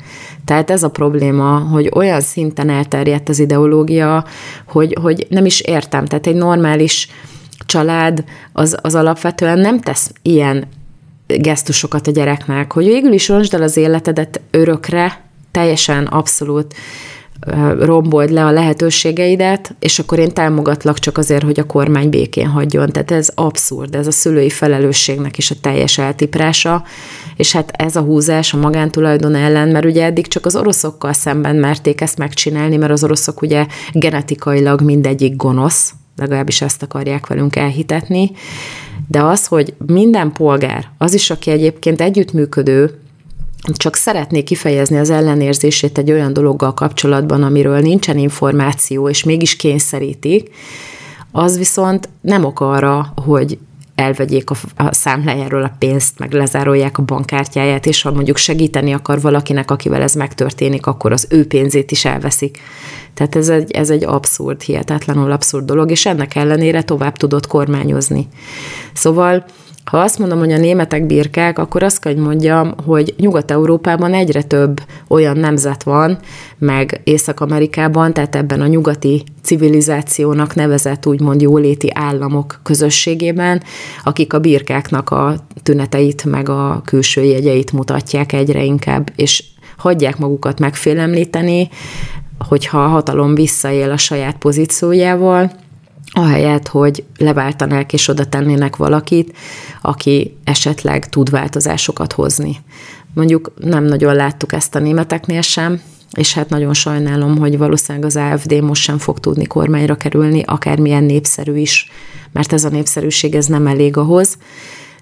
[0.45, 4.26] Tehát ez a probléma, hogy olyan szinten elterjedt az ideológia,
[4.67, 6.06] hogy, hogy nem is értem.
[6.06, 7.08] Tehát egy normális
[7.65, 10.67] család az, az alapvetően nem tesz ilyen
[11.28, 15.20] gesztusokat a gyereknek, hogy végül is roncsd el az életedet örökre,
[15.52, 16.74] teljesen abszolút
[17.80, 22.90] rombold le a lehetőségeidet, és akkor én támogatlak csak azért, hogy a kormány békén hagyjon.
[22.90, 26.84] Tehát ez abszurd, ez a szülői felelősségnek is a teljes eltiprása,
[27.36, 31.56] és hát ez a húzás a magántulajdon ellen, mert ugye eddig csak az oroszokkal szemben
[31.56, 38.32] merték ezt megcsinálni, mert az oroszok ugye genetikailag mindegyik gonosz, legalábbis ezt akarják velünk elhitetni,
[39.08, 43.00] de az, hogy minden polgár, az is, aki egyébként együttműködő,
[43.62, 50.50] csak szeretné kifejezni az ellenérzését egy olyan dologgal kapcsolatban, amiről nincsen információ, és mégis kényszerítik,
[51.32, 53.58] az viszont nem ok arra, hogy
[53.95, 59.21] elvegyék a, a számlájáról a pénzt, meg lezárolják a bankkártyáját, és ha mondjuk segíteni akar
[59.21, 62.60] valakinek, akivel ez megtörténik, akkor az ő pénzét is elveszik.
[63.13, 68.28] Tehát ez egy, ez egy abszurd, hihetetlenül abszurd dolog, és ennek ellenére tovább tudott kormányozni.
[68.93, 69.45] Szóval
[69.84, 74.41] ha azt mondom, hogy a németek birkák, akkor azt kell, hogy mondjam, hogy Nyugat-Európában egyre
[74.41, 76.17] több olyan nemzet van,
[76.58, 83.63] meg Észak-Amerikában, tehát ebben a nyugati civilizációnak nevezett úgymond jóléti államok közösségében,
[84.04, 89.44] akik a birkáknak a tüneteit, meg a külső jegyeit mutatják egyre inkább, és
[89.78, 91.70] hagyják magukat megfélemlíteni,
[92.48, 95.52] hogyha a hatalom visszaél a saját pozíciójával,
[96.12, 99.38] ahelyett, hogy leváltanák és oda tennének valakit,
[99.82, 102.58] aki esetleg tud változásokat hozni.
[103.13, 108.15] Mondjuk nem nagyon láttuk ezt a németeknél sem, és hát nagyon sajnálom, hogy valószínűleg az
[108.15, 111.91] AFD most sem fog tudni kormányra kerülni, akármilyen népszerű is,
[112.32, 114.38] mert ez a népszerűség ez nem elég ahhoz.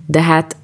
[0.06, 0.56] De hát,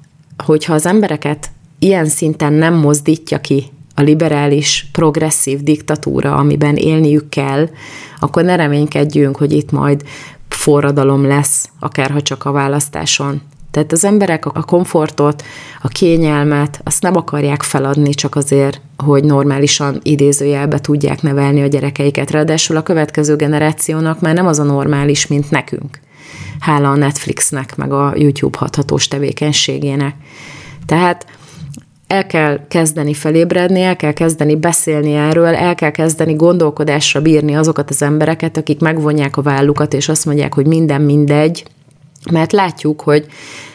[0.44, 7.68] hogyha az embereket ilyen szinten nem mozdítja ki a liberális, progresszív diktatúra, amiben élniük kell,
[8.18, 10.02] akkor ne reménykedjünk, hogy itt majd
[10.48, 13.42] forradalom lesz, akárha csak a választáson.
[13.70, 15.44] Tehát az emberek a komfortot,
[15.82, 22.30] a kényelmet, azt nem akarják feladni csak azért, hogy normálisan idézőjelbe tudják nevelni a gyerekeiket.
[22.30, 26.00] Ráadásul a következő generációnak már nem az a normális, mint nekünk.
[26.60, 30.14] Hála a Netflixnek, meg a YouTube hathatós tevékenységének.
[30.86, 31.26] Tehát
[32.06, 37.90] el kell kezdeni felébredni, el kell kezdeni beszélni erről, el kell kezdeni gondolkodásra bírni azokat
[37.90, 41.64] az embereket, akik megvonják a vállukat, és azt mondják, hogy minden mindegy,
[42.30, 43.26] mert látjuk, hogy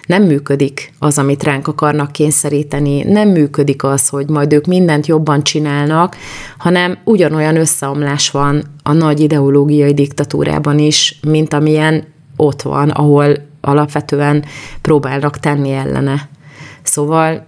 [0.05, 5.43] nem működik az, amit ránk akarnak kényszeríteni, nem működik az, hogy majd ők mindent jobban
[5.43, 6.15] csinálnak,
[6.57, 12.03] hanem ugyanolyan összeomlás van a nagy ideológiai diktatúrában is, mint amilyen
[12.35, 14.45] ott van, ahol alapvetően
[14.81, 16.29] próbálnak tenni ellene.
[16.83, 17.45] Szóval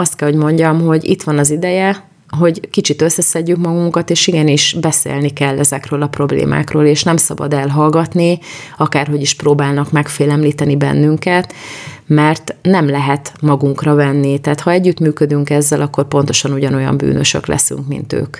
[0.00, 2.08] azt kell, hogy mondjam, hogy itt van az ideje,
[2.38, 8.38] hogy kicsit összeszedjük magunkat, és igenis beszélni kell ezekről a problémákról, és nem szabad elhallgatni,
[8.76, 11.52] akárhogy is próbálnak megfélemlíteni bennünket,
[12.06, 14.38] mert nem lehet magunkra venni.
[14.40, 18.36] Tehát ha együttműködünk ezzel, akkor pontosan ugyanolyan bűnösök leszünk, mint ők.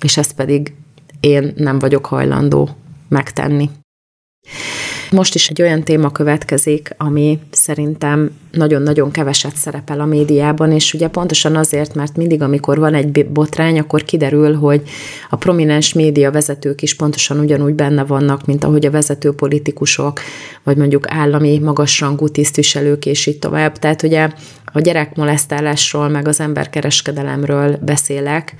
[0.00, 0.74] És ezt pedig
[1.20, 2.68] én nem vagyok hajlandó
[3.08, 3.70] megtenni.
[5.10, 11.08] Most is egy olyan téma következik, ami szerintem nagyon-nagyon keveset szerepel a médiában, és ugye
[11.08, 14.82] pontosan azért, mert mindig, amikor van egy botrány, akkor kiderül, hogy
[15.30, 20.20] a prominens média vezetők is pontosan ugyanúgy benne vannak, mint ahogy a vezető politikusok,
[20.62, 23.78] vagy mondjuk állami magasrangú tisztviselők, és így tovább.
[23.78, 24.28] Tehát ugye
[24.72, 28.54] a gyerekmolesztálásról, meg az emberkereskedelemről beszélek,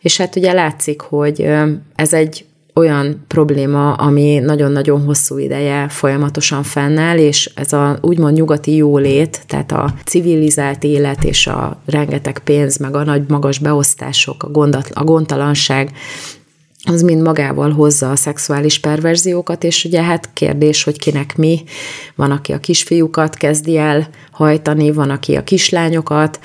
[0.00, 1.48] és hát ugye látszik, hogy
[1.94, 8.76] ez egy olyan probléma, ami nagyon-nagyon hosszú ideje folyamatosan fennáll, és ez a úgymond nyugati
[8.76, 14.50] jólét, tehát a civilizált élet és a rengeteg pénz, meg a nagy magas beosztások, a,
[14.50, 15.90] gondat, a gondtalanság,
[16.84, 21.62] az mind magával hozza a szexuális perverziókat, és ugye hát kérdés, hogy kinek mi.
[22.14, 26.40] Van, aki a kisfiúkat kezdi el hajtani, van, aki a kislányokat,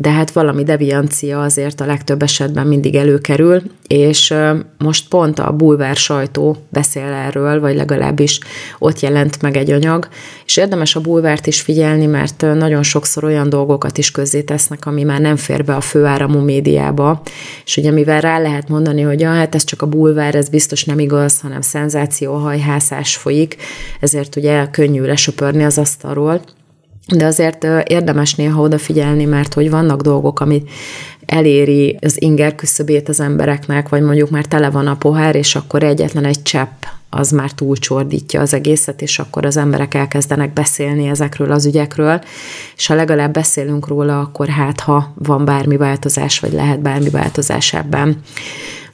[0.00, 4.34] de hát valami deviancia azért a legtöbb esetben mindig előkerül, és
[4.78, 8.38] most pont a bulvár sajtó beszél erről, vagy legalábbis
[8.78, 10.08] ott jelent meg egy anyag,
[10.44, 14.12] és érdemes a bulvárt is figyelni, mert nagyon sokszor olyan dolgokat is
[14.44, 17.22] tesznek, ami már nem fér be a főáramú médiába,
[17.64, 20.84] és ugye mivel rá lehet mondani, hogy ja, hát ez csak a bulvár, ez biztos
[20.84, 23.56] nem igaz, hanem szenzációhajhászás folyik,
[24.00, 26.40] ezért ugye könnyű lesöpörni az asztalról,
[27.16, 30.70] de azért érdemes néha odafigyelni, mert hogy vannak dolgok, amit
[31.26, 35.82] eléri az inger küszöbét az embereknek, vagy mondjuk már tele van a pohár, és akkor
[35.82, 41.52] egyetlen egy csepp az már túlcsordítja az egészet, és akkor az emberek elkezdenek beszélni ezekről
[41.52, 42.20] az ügyekről,
[42.76, 47.74] és ha legalább beszélünk róla, akkor hát ha van bármi változás, vagy lehet bármi változás
[47.74, 48.20] ebben.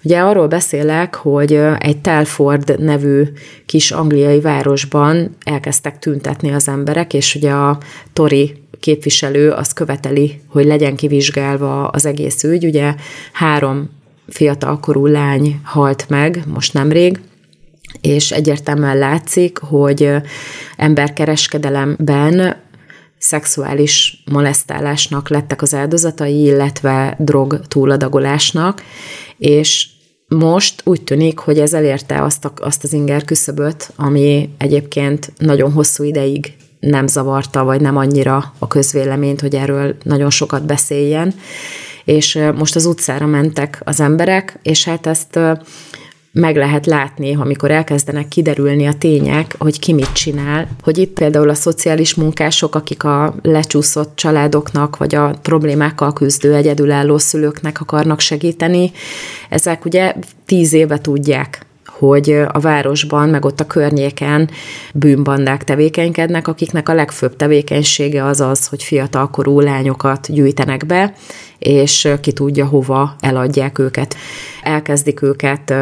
[0.07, 3.23] Ugye arról beszélek, hogy egy Telford nevű
[3.65, 7.79] kis angliai városban elkezdtek tüntetni az emberek, és ugye a
[8.13, 12.67] Tori képviselő azt követeli, hogy legyen kivizsgálva az egész ügy.
[12.67, 12.95] Ugye
[13.33, 13.91] három
[14.29, 17.21] fiatalkorú lány halt meg most nemrég,
[18.01, 20.11] és egyértelműen látszik, hogy
[20.77, 22.57] emberkereskedelemben
[23.19, 28.83] szexuális molesztálásnak lettek az áldozatai, illetve drog túladagolásnak,
[29.39, 29.95] és
[30.29, 35.73] most úgy tűnik, hogy ez elérte azt, a, azt az inger küszöböt, ami egyébként nagyon
[35.73, 41.35] hosszú ideig nem zavarta, vagy nem annyira a közvéleményt, hogy erről nagyon sokat beszéljen.
[42.05, 45.39] És most az utcára mentek az emberek, és hát ezt
[46.41, 51.49] meg lehet látni, amikor elkezdenek kiderülni a tények, hogy ki mit csinál, hogy itt például
[51.49, 58.93] a szociális munkások, akik a lecsúszott családoknak, vagy a problémákkal küzdő egyedülálló szülőknek akarnak segíteni,
[59.49, 60.15] ezek ugye
[60.47, 64.51] tíz éve tudják, hogy a városban, meg ott a környéken
[64.95, 71.15] bűnbandák tevékenykednek, akiknek a legfőbb tevékenysége az az, hogy fiatalkorú lányokat gyűjtenek be,
[71.59, 74.17] és ki tudja, hova eladják őket.
[74.63, 75.75] Elkezdik őket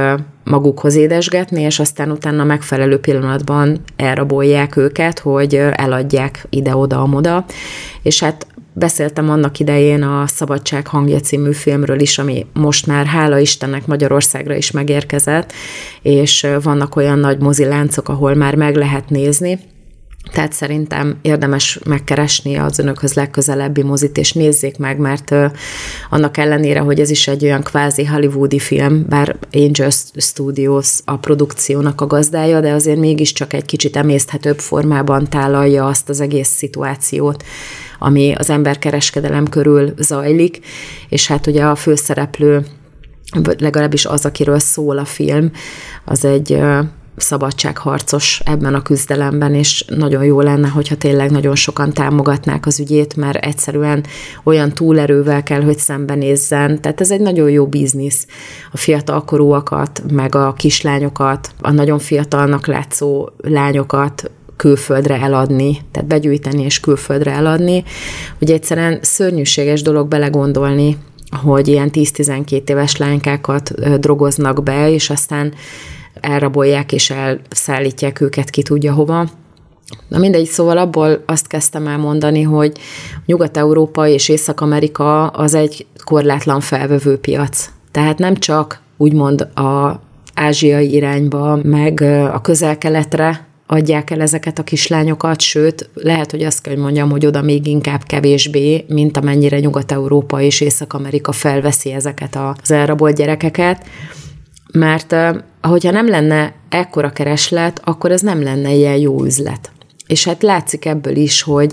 [0.45, 7.45] magukhoz édesgetni, és aztán utána megfelelő pillanatban elrabolják őket, hogy eladják ide-oda-amoda,
[8.03, 13.39] és hát Beszéltem annak idején a Szabadság hangja című filmről is, ami most már hála
[13.39, 15.53] Istennek Magyarországra is megérkezett,
[16.03, 19.59] és vannak olyan nagy moziláncok, ahol már meg lehet nézni,
[20.33, 25.35] tehát szerintem érdemes megkeresni az önökhöz legközelebbi mozit, és nézzék meg, mert
[26.11, 32.01] annak ellenére, hogy ez is egy olyan kvázi hollywoodi film, bár Angel Studios a produkciónak
[32.01, 37.45] a gazdája, de azért mégiscsak egy kicsit emészthetőbb formában tálalja azt az egész szituációt,
[37.99, 40.61] ami az emberkereskedelem körül zajlik,
[41.09, 42.67] és hát ugye a főszereplő,
[43.59, 45.51] legalábbis az, akiről szól a film,
[46.05, 46.59] az egy
[47.17, 53.17] szabadságharcos ebben a küzdelemben, és nagyon jó lenne, hogyha tényleg nagyon sokan támogatnák az ügyét,
[53.17, 54.05] mert egyszerűen
[54.45, 56.81] olyan túlerővel kell, hogy szembenézzen.
[56.81, 58.27] Tehát ez egy nagyon jó biznisz.
[58.73, 66.81] A fiatalkorúakat, meg a kislányokat, a nagyon fiatalnak látszó lányokat külföldre eladni, tehát begyűjteni és
[66.81, 67.85] külföldre eladni.
[68.41, 70.97] Ugye egyszerűen szörnyűséges dolog belegondolni,
[71.43, 75.53] hogy ilyen 10-12 éves lánykákat drogoznak be, és aztán
[76.25, 79.29] elrabolják és elszállítják őket ki tudja hova.
[80.09, 82.73] Na mindegy, szóval abból azt kezdtem el mondani, hogy
[83.27, 87.71] Nyugat-Európa és Észak-Amerika az egy korlátlan felvevő piac.
[87.91, 90.01] Tehát nem csak úgymond a
[90.35, 92.01] ázsiai irányba, meg
[92.33, 97.27] a közel-keletre adják el ezeket a kislányokat, sőt, lehet, hogy azt kell, hogy mondjam, hogy
[97.27, 103.87] oda még inkább kevésbé, mint amennyire Nyugat-Európa és Észak-Amerika felveszi ezeket az elrabolt gyerekeket,
[104.79, 105.15] mert
[105.61, 109.73] ahogyha nem lenne ekkora kereslet, akkor ez nem lenne ilyen jó üzlet.
[110.07, 111.73] És hát látszik ebből is, hogy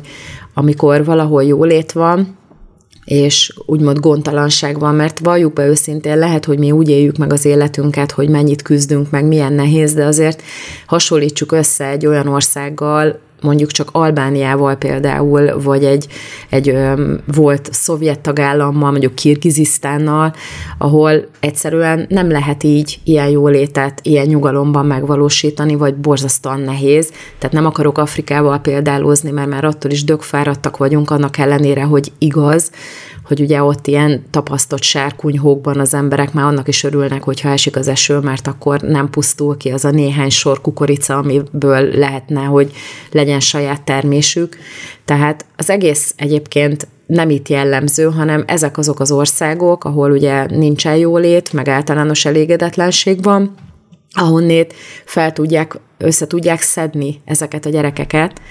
[0.54, 2.38] amikor valahol jólét van,
[3.06, 7.46] és úgymond gondtalanság van, mert valljuk be őszintén, lehet, hogy mi úgy éljük meg az
[7.46, 10.42] életünket, hogy mennyit küzdünk, meg milyen nehéz, de azért
[10.86, 16.08] hasonlítsuk össze egy olyan országgal, mondjuk csak Albániával például, vagy egy,
[16.50, 20.34] egy ö, volt szovjet tagállammal, mondjuk Kirgizisztánnal,
[20.78, 27.12] ahol egyszerűen nem lehet így ilyen jólétet, ilyen nyugalomban megvalósítani, vagy borzasztóan nehéz.
[27.38, 32.72] Tehát nem akarok Afrikával példálozni, mert már attól is dögfáradtak vagyunk, annak ellenére, hogy igaz,
[33.24, 37.88] hogy ugye ott ilyen tapasztott sárkunyhókban az emberek már annak is örülnek, hogyha esik az
[37.88, 42.72] eső, mert akkor nem pusztul ki az a néhány sor kukorica, amiből lehetne, hogy
[43.12, 44.58] legyen saját termésük.
[45.06, 50.96] Tehát az egész egyébként nem itt jellemző, hanem ezek azok az országok, ahol ugye nincsen
[50.96, 53.56] jólét, meg általános elégedetlenség van,
[54.14, 54.74] ahonnét
[55.06, 58.42] fel tudják, össze tudják szedni ezeket a gyerekeket.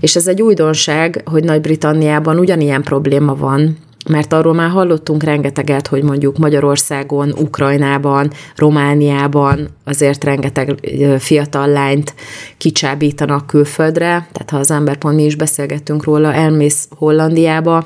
[0.00, 3.76] És ez egy újdonság, hogy Nagy-Britanniában ugyanilyen probléma van,
[4.08, 10.88] mert arról már hallottunk rengeteget, hogy mondjuk Magyarországon, Ukrajnában, Romániában azért rengeteg
[11.18, 12.14] fiatal lányt
[12.56, 17.84] kicsábítanak külföldre, tehát ha az ember pont mi is beszélgettünk róla, elmész Hollandiába,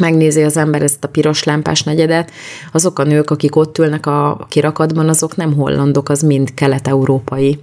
[0.00, 2.30] megnézi az ember ezt a piros lámpás negyedet,
[2.72, 7.58] azok a nők, akik ott ülnek a kirakatban, azok nem hollandok, az mind kelet-európai,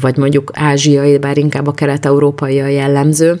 [0.00, 3.40] vagy mondjuk ázsiai, bár inkább a kelet-európai a jellemző.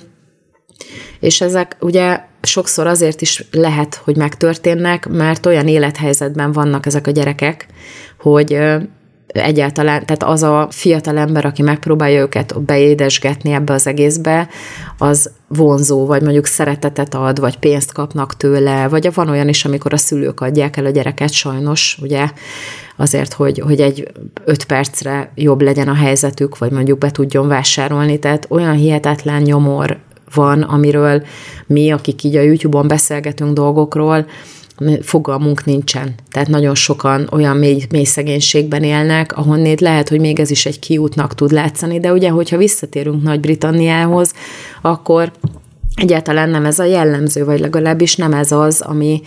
[1.20, 7.10] És ezek ugye sokszor azért is lehet, hogy megtörténnek, mert olyan élethelyzetben vannak ezek a
[7.10, 7.66] gyerekek,
[8.18, 8.58] hogy
[9.32, 14.48] egyáltalán, tehát az a fiatal ember, aki megpróbálja őket beédesgetni ebbe az egészbe,
[14.98, 19.92] az vonzó, vagy mondjuk szeretetet ad, vagy pénzt kapnak tőle, vagy van olyan is, amikor
[19.92, 22.30] a szülők adják el a gyereket sajnos, ugye,
[22.96, 24.08] azért, hogy, hogy egy
[24.44, 29.98] öt percre jobb legyen a helyzetük, vagy mondjuk be tudjon vásárolni, tehát olyan hihetetlen nyomor
[30.34, 31.22] van, amiről
[31.66, 34.26] mi, akik így a YouTube-on beszélgetünk dolgokról,
[35.00, 36.14] fogalmunk nincsen.
[36.30, 40.78] Tehát nagyon sokan olyan mély, mély szegénységben élnek, ahonnét lehet, hogy még ez is egy
[40.78, 44.32] kiútnak tud látszani, de ugye, hogyha visszatérünk Nagy-Britanniához,
[44.82, 45.32] akkor
[45.94, 49.20] egyáltalán nem ez a jellemző, vagy legalábbis nem ez az, ami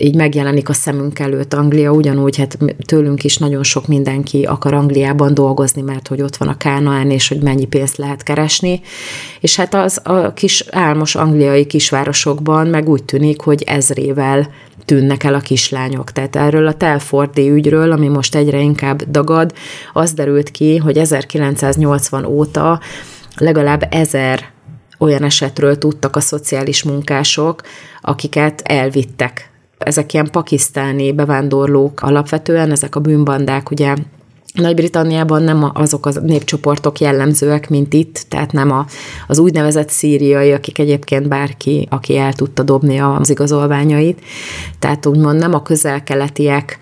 [0.00, 1.54] így megjelenik a szemünk előtt.
[1.54, 6.48] Anglia ugyanúgy, hát tőlünk is nagyon sok mindenki akar Angliában dolgozni, mert hogy ott van
[6.48, 8.80] a Kánaán, és hogy mennyi pénzt lehet keresni.
[9.40, 14.50] És hát az a kis álmos angliai kisvárosokban meg úgy tűnik, hogy ezrével
[14.84, 16.12] tűnnek el a kislányok.
[16.12, 19.52] Tehát erről a Telfordi ügyről, ami most egyre inkább dagad,
[19.92, 22.80] az derült ki, hogy 1980 óta
[23.36, 24.50] legalább ezer
[24.98, 27.62] olyan esetről tudtak a szociális munkások,
[28.00, 33.94] akiket elvittek ezek ilyen pakisztáni bevándorlók alapvetően, ezek a bűnbandák ugye
[34.52, 38.86] nagy-Britanniában nem azok a népcsoportok jellemzőek, mint itt, tehát nem a,
[39.26, 44.20] az úgynevezett szíriai, akik egyébként bárki, aki el tudta dobni az igazolványait,
[44.78, 46.78] tehát úgymond nem a közel-keletiek,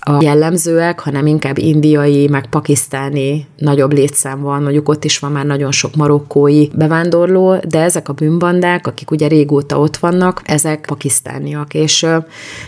[0.00, 5.46] a jellemzőek, hanem inkább indiai, meg pakisztáni nagyobb létszám van, mondjuk ott is van már
[5.46, 11.74] nagyon sok marokkói bevándorló, de ezek a bűnbandák, akik ugye régóta ott vannak, ezek pakisztániak,
[11.74, 11.98] és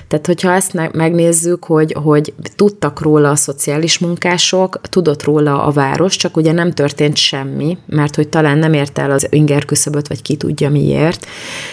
[0.09, 6.17] tehát hogyha ezt megnézzük, hogy, hogy tudtak róla a szociális munkások, tudott róla a város,
[6.17, 10.23] csak ugye nem történt semmi, mert hogy talán nem ért el az inger küszöböt, vagy
[10.23, 11.27] ki tudja miért,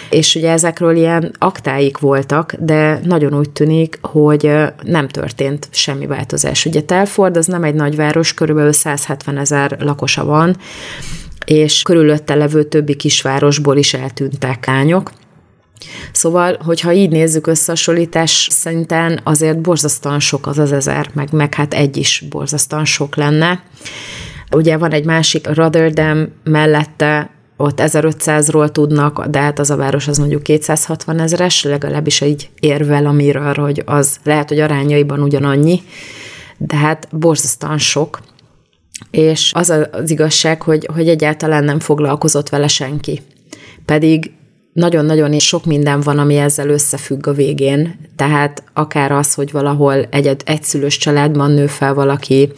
[0.10, 4.52] és ugye ezekről ilyen aktáik voltak, de nagyon úgy tűnik, hogy
[4.84, 6.66] nem történt történt semmi változás.
[6.66, 10.58] Ugye Telford az nem egy nagyváros, körülbelül 170 ezer lakosa van,
[11.46, 15.12] és körülötte levő többi kisvárosból is eltűntek lányok.
[16.12, 21.74] Szóval, hogyha így nézzük összehasonlítás szinten, azért borzasztóan sok az az ezer, meg, meg hát
[21.74, 23.64] egy is borzasztóan sok lenne.
[24.52, 27.30] Ugye van egy másik Rotterdam mellette,
[27.62, 33.06] ott 1500-ról tudnak, de hát az a város az mondjuk 260 ezeres, legalábbis így érvel,
[33.06, 35.82] amiről, hogy az lehet, hogy arányaiban ugyanannyi,
[36.58, 38.20] de hát borzasztóan sok.
[39.12, 43.22] És az az igazság, hogy, hogy egyáltalán nem foglalkozott vele senki.
[43.86, 44.32] Pedig
[44.80, 48.00] nagyon-nagyon sok minden van, ami ezzel összefügg a végén.
[48.16, 52.52] Tehát akár az, hogy valahol egy egyszülős családban nő fel valaki,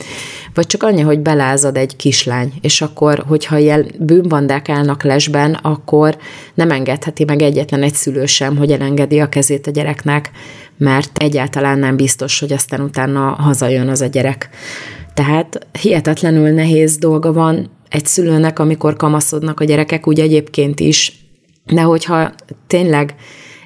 [0.53, 6.17] vagy csak annyi, hogy belázad egy kislány, és akkor, hogyha ilyen bűnbandák állnak lesben, akkor
[6.53, 10.31] nem engedheti meg egyetlen egy szülő sem, hogy elengedi a kezét a gyereknek,
[10.77, 14.49] mert egyáltalán nem biztos, hogy aztán utána hazajön az a gyerek.
[15.13, 21.20] Tehát hihetetlenül nehéz dolga van egy szülőnek, amikor kamaszodnak a gyerekek, úgy egyébként is,
[21.65, 22.31] de hogyha
[22.67, 23.15] tényleg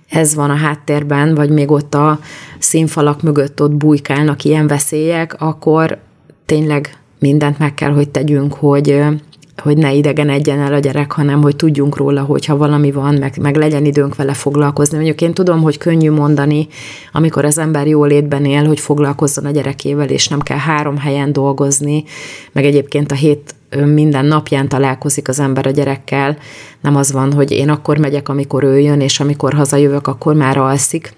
[0.10, 2.20] ez van a háttérben, vagy még ott a
[2.60, 5.98] színfalak mögött ott bujkálnak ilyen veszélyek, akkor
[6.46, 9.04] tényleg mindent meg kell, hogy tegyünk, hogy,
[9.58, 13.56] hogy ne idegenedjen el a gyerek, hanem hogy tudjunk róla, hogyha valami van, meg, meg
[13.56, 14.96] legyen időnk vele foglalkozni.
[14.96, 16.68] Mondjuk én tudom, hogy könnyű mondani,
[17.12, 21.34] amikor az ember jól létben él, hogy foglalkozzon a gyerekével, és nem kell három helyen
[21.34, 22.04] dolgozni,
[22.52, 26.38] meg egyébként a hét minden napján találkozik az ember a gyerekkel,
[26.82, 30.58] nem az van, hogy én akkor megyek, amikor ő jön, és amikor hazajövök, akkor már
[30.58, 31.14] alszik.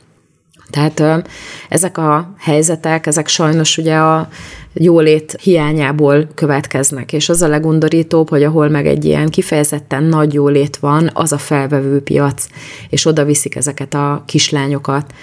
[0.70, 1.28] Tehát
[1.70, 4.30] ezek a helyzetek, ezek sajnos ugye a
[4.74, 10.78] jólét hiányából következnek, és az a legundorítóbb, hogy ahol meg egy ilyen kifejezetten nagy jólét
[10.78, 12.48] van, az a felvevő piac,
[12.90, 15.14] és oda viszik ezeket a kislányokat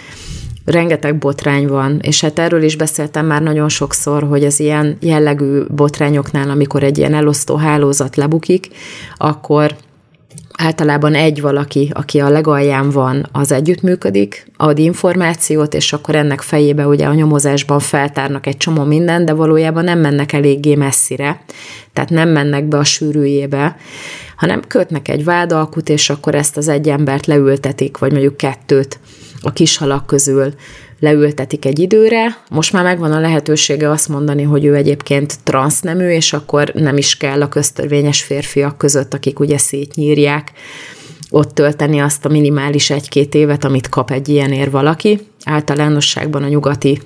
[0.64, 5.62] rengeteg botrány van, és hát erről is beszéltem már nagyon sokszor, hogy az ilyen jellegű
[5.68, 8.68] botrányoknál, amikor egy ilyen elosztó hálózat lebukik,
[9.16, 9.76] akkor
[10.58, 16.86] általában egy valaki, aki a legalján van, az együttműködik, ad információt, és akkor ennek fejébe
[16.86, 21.40] ugye a nyomozásban feltárnak egy csomó mindent, de valójában nem mennek eléggé messzire,
[21.92, 23.76] tehát nem mennek be a sűrűjébe,
[24.36, 28.98] hanem kötnek egy vádalkut, és akkor ezt az egy embert leültetik, vagy mondjuk kettőt
[29.46, 30.54] a kis halak közül
[31.00, 32.38] leültetik egy időre.
[32.50, 37.16] Most már megvan a lehetősége azt mondani, hogy ő egyébként transznemű, és akkor nem is
[37.16, 40.52] kell a köztörvényes férfiak között, akik ugye szétnyírják,
[41.30, 45.20] ott tölteni azt a minimális egy-két évet, amit kap egy ilyenért valaki.
[45.44, 47.00] Általánosságban a nyugati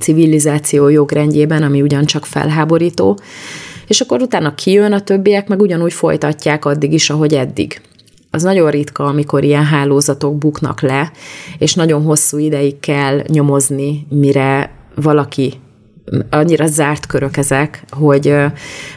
[0.00, 3.18] civilizáció jogrendjében, ami ugyancsak felháborító,
[3.86, 7.80] és akkor utána kijön, a többiek meg ugyanúgy folytatják addig is, ahogy eddig
[8.30, 11.12] az nagyon ritka, amikor ilyen hálózatok buknak le,
[11.58, 15.52] és nagyon hosszú ideig kell nyomozni, mire valaki
[16.30, 18.34] annyira zárt körök ezek, hogy,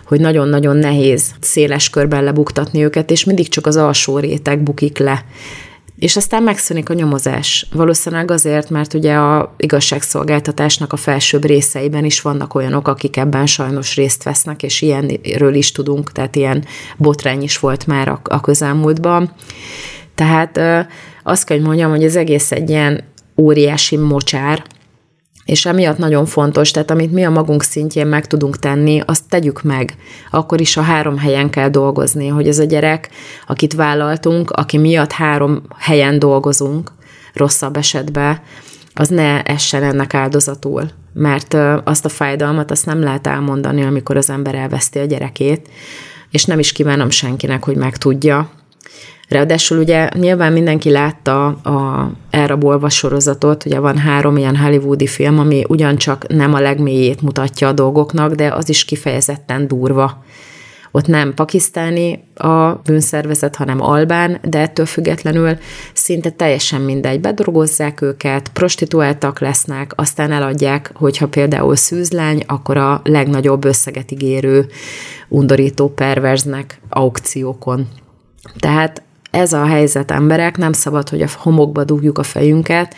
[0.05, 5.25] hogy nagyon-nagyon nehéz széles körben lebuktatni őket, és mindig csak az alsó réteg bukik le
[6.01, 7.67] és aztán megszűnik a nyomozás.
[7.73, 13.95] Valószínűleg azért, mert ugye a igazságszolgáltatásnak a felsőbb részeiben is vannak olyanok, akik ebben sajnos
[13.95, 16.65] részt vesznek, és ilyenről is tudunk, tehát ilyen
[16.97, 19.31] botrány is volt már a, a közelmúltban.
[20.15, 20.59] Tehát
[21.23, 23.03] azt kell, hogy mondjam, hogy az egész egy ilyen
[23.37, 24.63] óriási mocsár,
[25.45, 29.63] és emiatt nagyon fontos, tehát amit mi a magunk szintjén meg tudunk tenni, azt tegyük
[29.63, 29.95] meg.
[30.31, 33.09] Akkor is a három helyen kell dolgozni, hogy ez a gyerek,
[33.47, 36.91] akit vállaltunk, aki miatt három helyen dolgozunk,
[37.33, 38.41] rosszabb esetben,
[38.93, 40.89] az ne essen ennek áldozatul.
[41.13, 45.69] Mert azt a fájdalmat azt nem lehet elmondani, amikor az ember elveszti a gyerekét,
[46.29, 48.49] és nem is kívánom senkinek, hogy megtudja,
[49.31, 55.63] Ráadásul ugye nyilván mindenki látta a elrabolva sorozatot, ugye van három ilyen hollywoodi film, ami
[55.67, 60.23] ugyancsak nem a legmélyét mutatja a dolgoknak, de az is kifejezetten durva.
[60.91, 65.57] Ott nem pakisztáni a bűnszervezet, hanem albán, de ettől függetlenül
[65.93, 67.19] szinte teljesen mindegy.
[67.19, 74.65] Bedrogozzák őket, prostituáltak lesznek, aztán eladják, hogyha például szűzlány, akkor a legnagyobb összeget ígérő
[75.27, 77.87] undorító perverznek aukciókon.
[78.59, 79.01] Tehát
[79.31, 82.95] ez a helyzet emberek, nem szabad, hogy a homokba dugjuk a fejünket,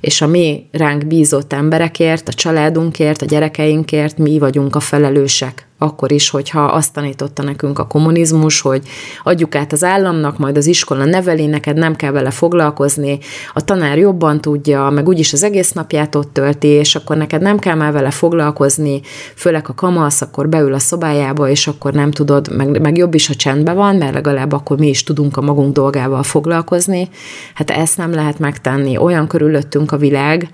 [0.00, 6.12] és a mi ránk bízott emberekért, a családunkért, a gyerekeinkért mi vagyunk a felelősek akkor
[6.12, 8.82] is, hogyha azt tanította nekünk a kommunizmus, hogy
[9.22, 13.18] adjuk át az államnak, majd az iskola neveli, neked nem kell vele foglalkozni,
[13.54, 17.58] a tanár jobban tudja, meg úgyis az egész napját ott tölti, és akkor neked nem
[17.58, 19.00] kell már vele foglalkozni,
[19.34, 23.26] főleg a kamasz, akkor beül a szobájába, és akkor nem tudod, meg, meg jobb is,
[23.26, 27.08] ha csendben van, mert legalább akkor mi is tudunk a magunk dolgával foglalkozni.
[27.54, 28.96] Hát ezt nem lehet megtenni.
[28.96, 30.48] Olyan körülöttünk a világ,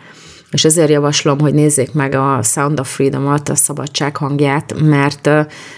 [0.53, 5.31] és ezért javaslom, hogy nézzék meg a Sound of Freedom-ot, a szabadság hangját, mert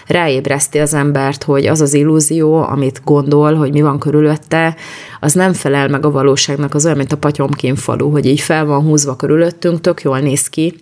[0.07, 4.75] ráébreszti az embert, hogy az az illúzió, amit gondol, hogy mi van körülötte,
[5.19, 8.65] az nem felel meg a valóságnak, az olyan, mint a Patyomkin falu, hogy így fel
[8.65, 10.73] van húzva körülöttünk, tök jól néz ki,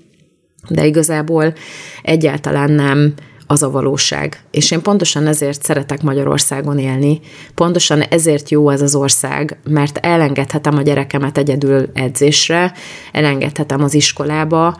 [0.70, 1.54] de igazából
[2.02, 3.14] egyáltalán nem
[3.48, 4.44] az a valóság.
[4.52, 7.20] És én pontosan ezért szeretek Magyarországon élni,
[7.56, 12.74] pontosan ezért jó ez az ország, mert elengedhetem a gyerekemet egyedül edzésre,
[13.12, 14.78] elengedhetem az iskolába,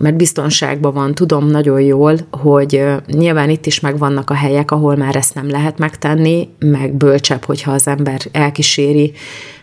[0.00, 5.16] mert biztonságban van, tudom nagyon jól, hogy nyilván itt is megvannak a helyek, ahol már
[5.16, 9.12] ezt nem lehet megtenni, meg bölcsebb, hogyha az ember elkíséri,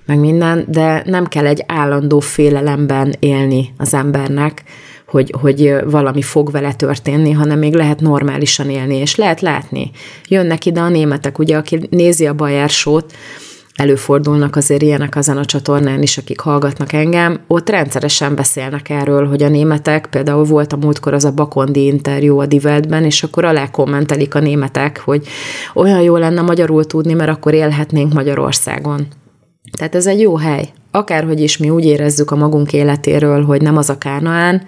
[0.05, 4.63] meg minden, de nem kell egy állandó félelemben élni az embernek,
[5.11, 9.91] hogy, hogy valami fog vele történni, hanem még lehet normálisan élni, és lehet látni.
[10.27, 13.13] Jönnek ide a németek, ugye, aki nézi a bajársót,
[13.75, 19.43] előfordulnak azért ilyenek ezen a csatornán is, akik hallgatnak engem, ott rendszeresen beszélnek erről, hogy
[19.43, 23.71] a németek, például volt a múltkor az a Bakondi interjú a Diveltben, és akkor alá
[23.71, 25.27] kommentelik a németek, hogy
[25.73, 29.07] olyan jó lenne magyarul tudni, mert akkor élhetnénk Magyarországon.
[29.77, 30.69] Tehát ez egy jó hely.
[30.91, 34.63] Akárhogy is mi úgy érezzük a magunk életéről, hogy nem az a Kánaán,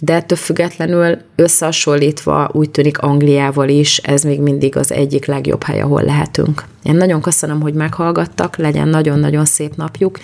[0.00, 5.80] de ettől függetlenül összehasonlítva úgy tűnik Angliával is, ez még mindig az egyik legjobb hely,
[5.80, 6.64] ahol lehetünk.
[6.82, 10.18] Én nagyon köszönöm, hogy meghallgattak, legyen nagyon-nagyon szép napjuk,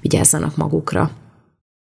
[0.00, 1.10] vigyázzanak magukra.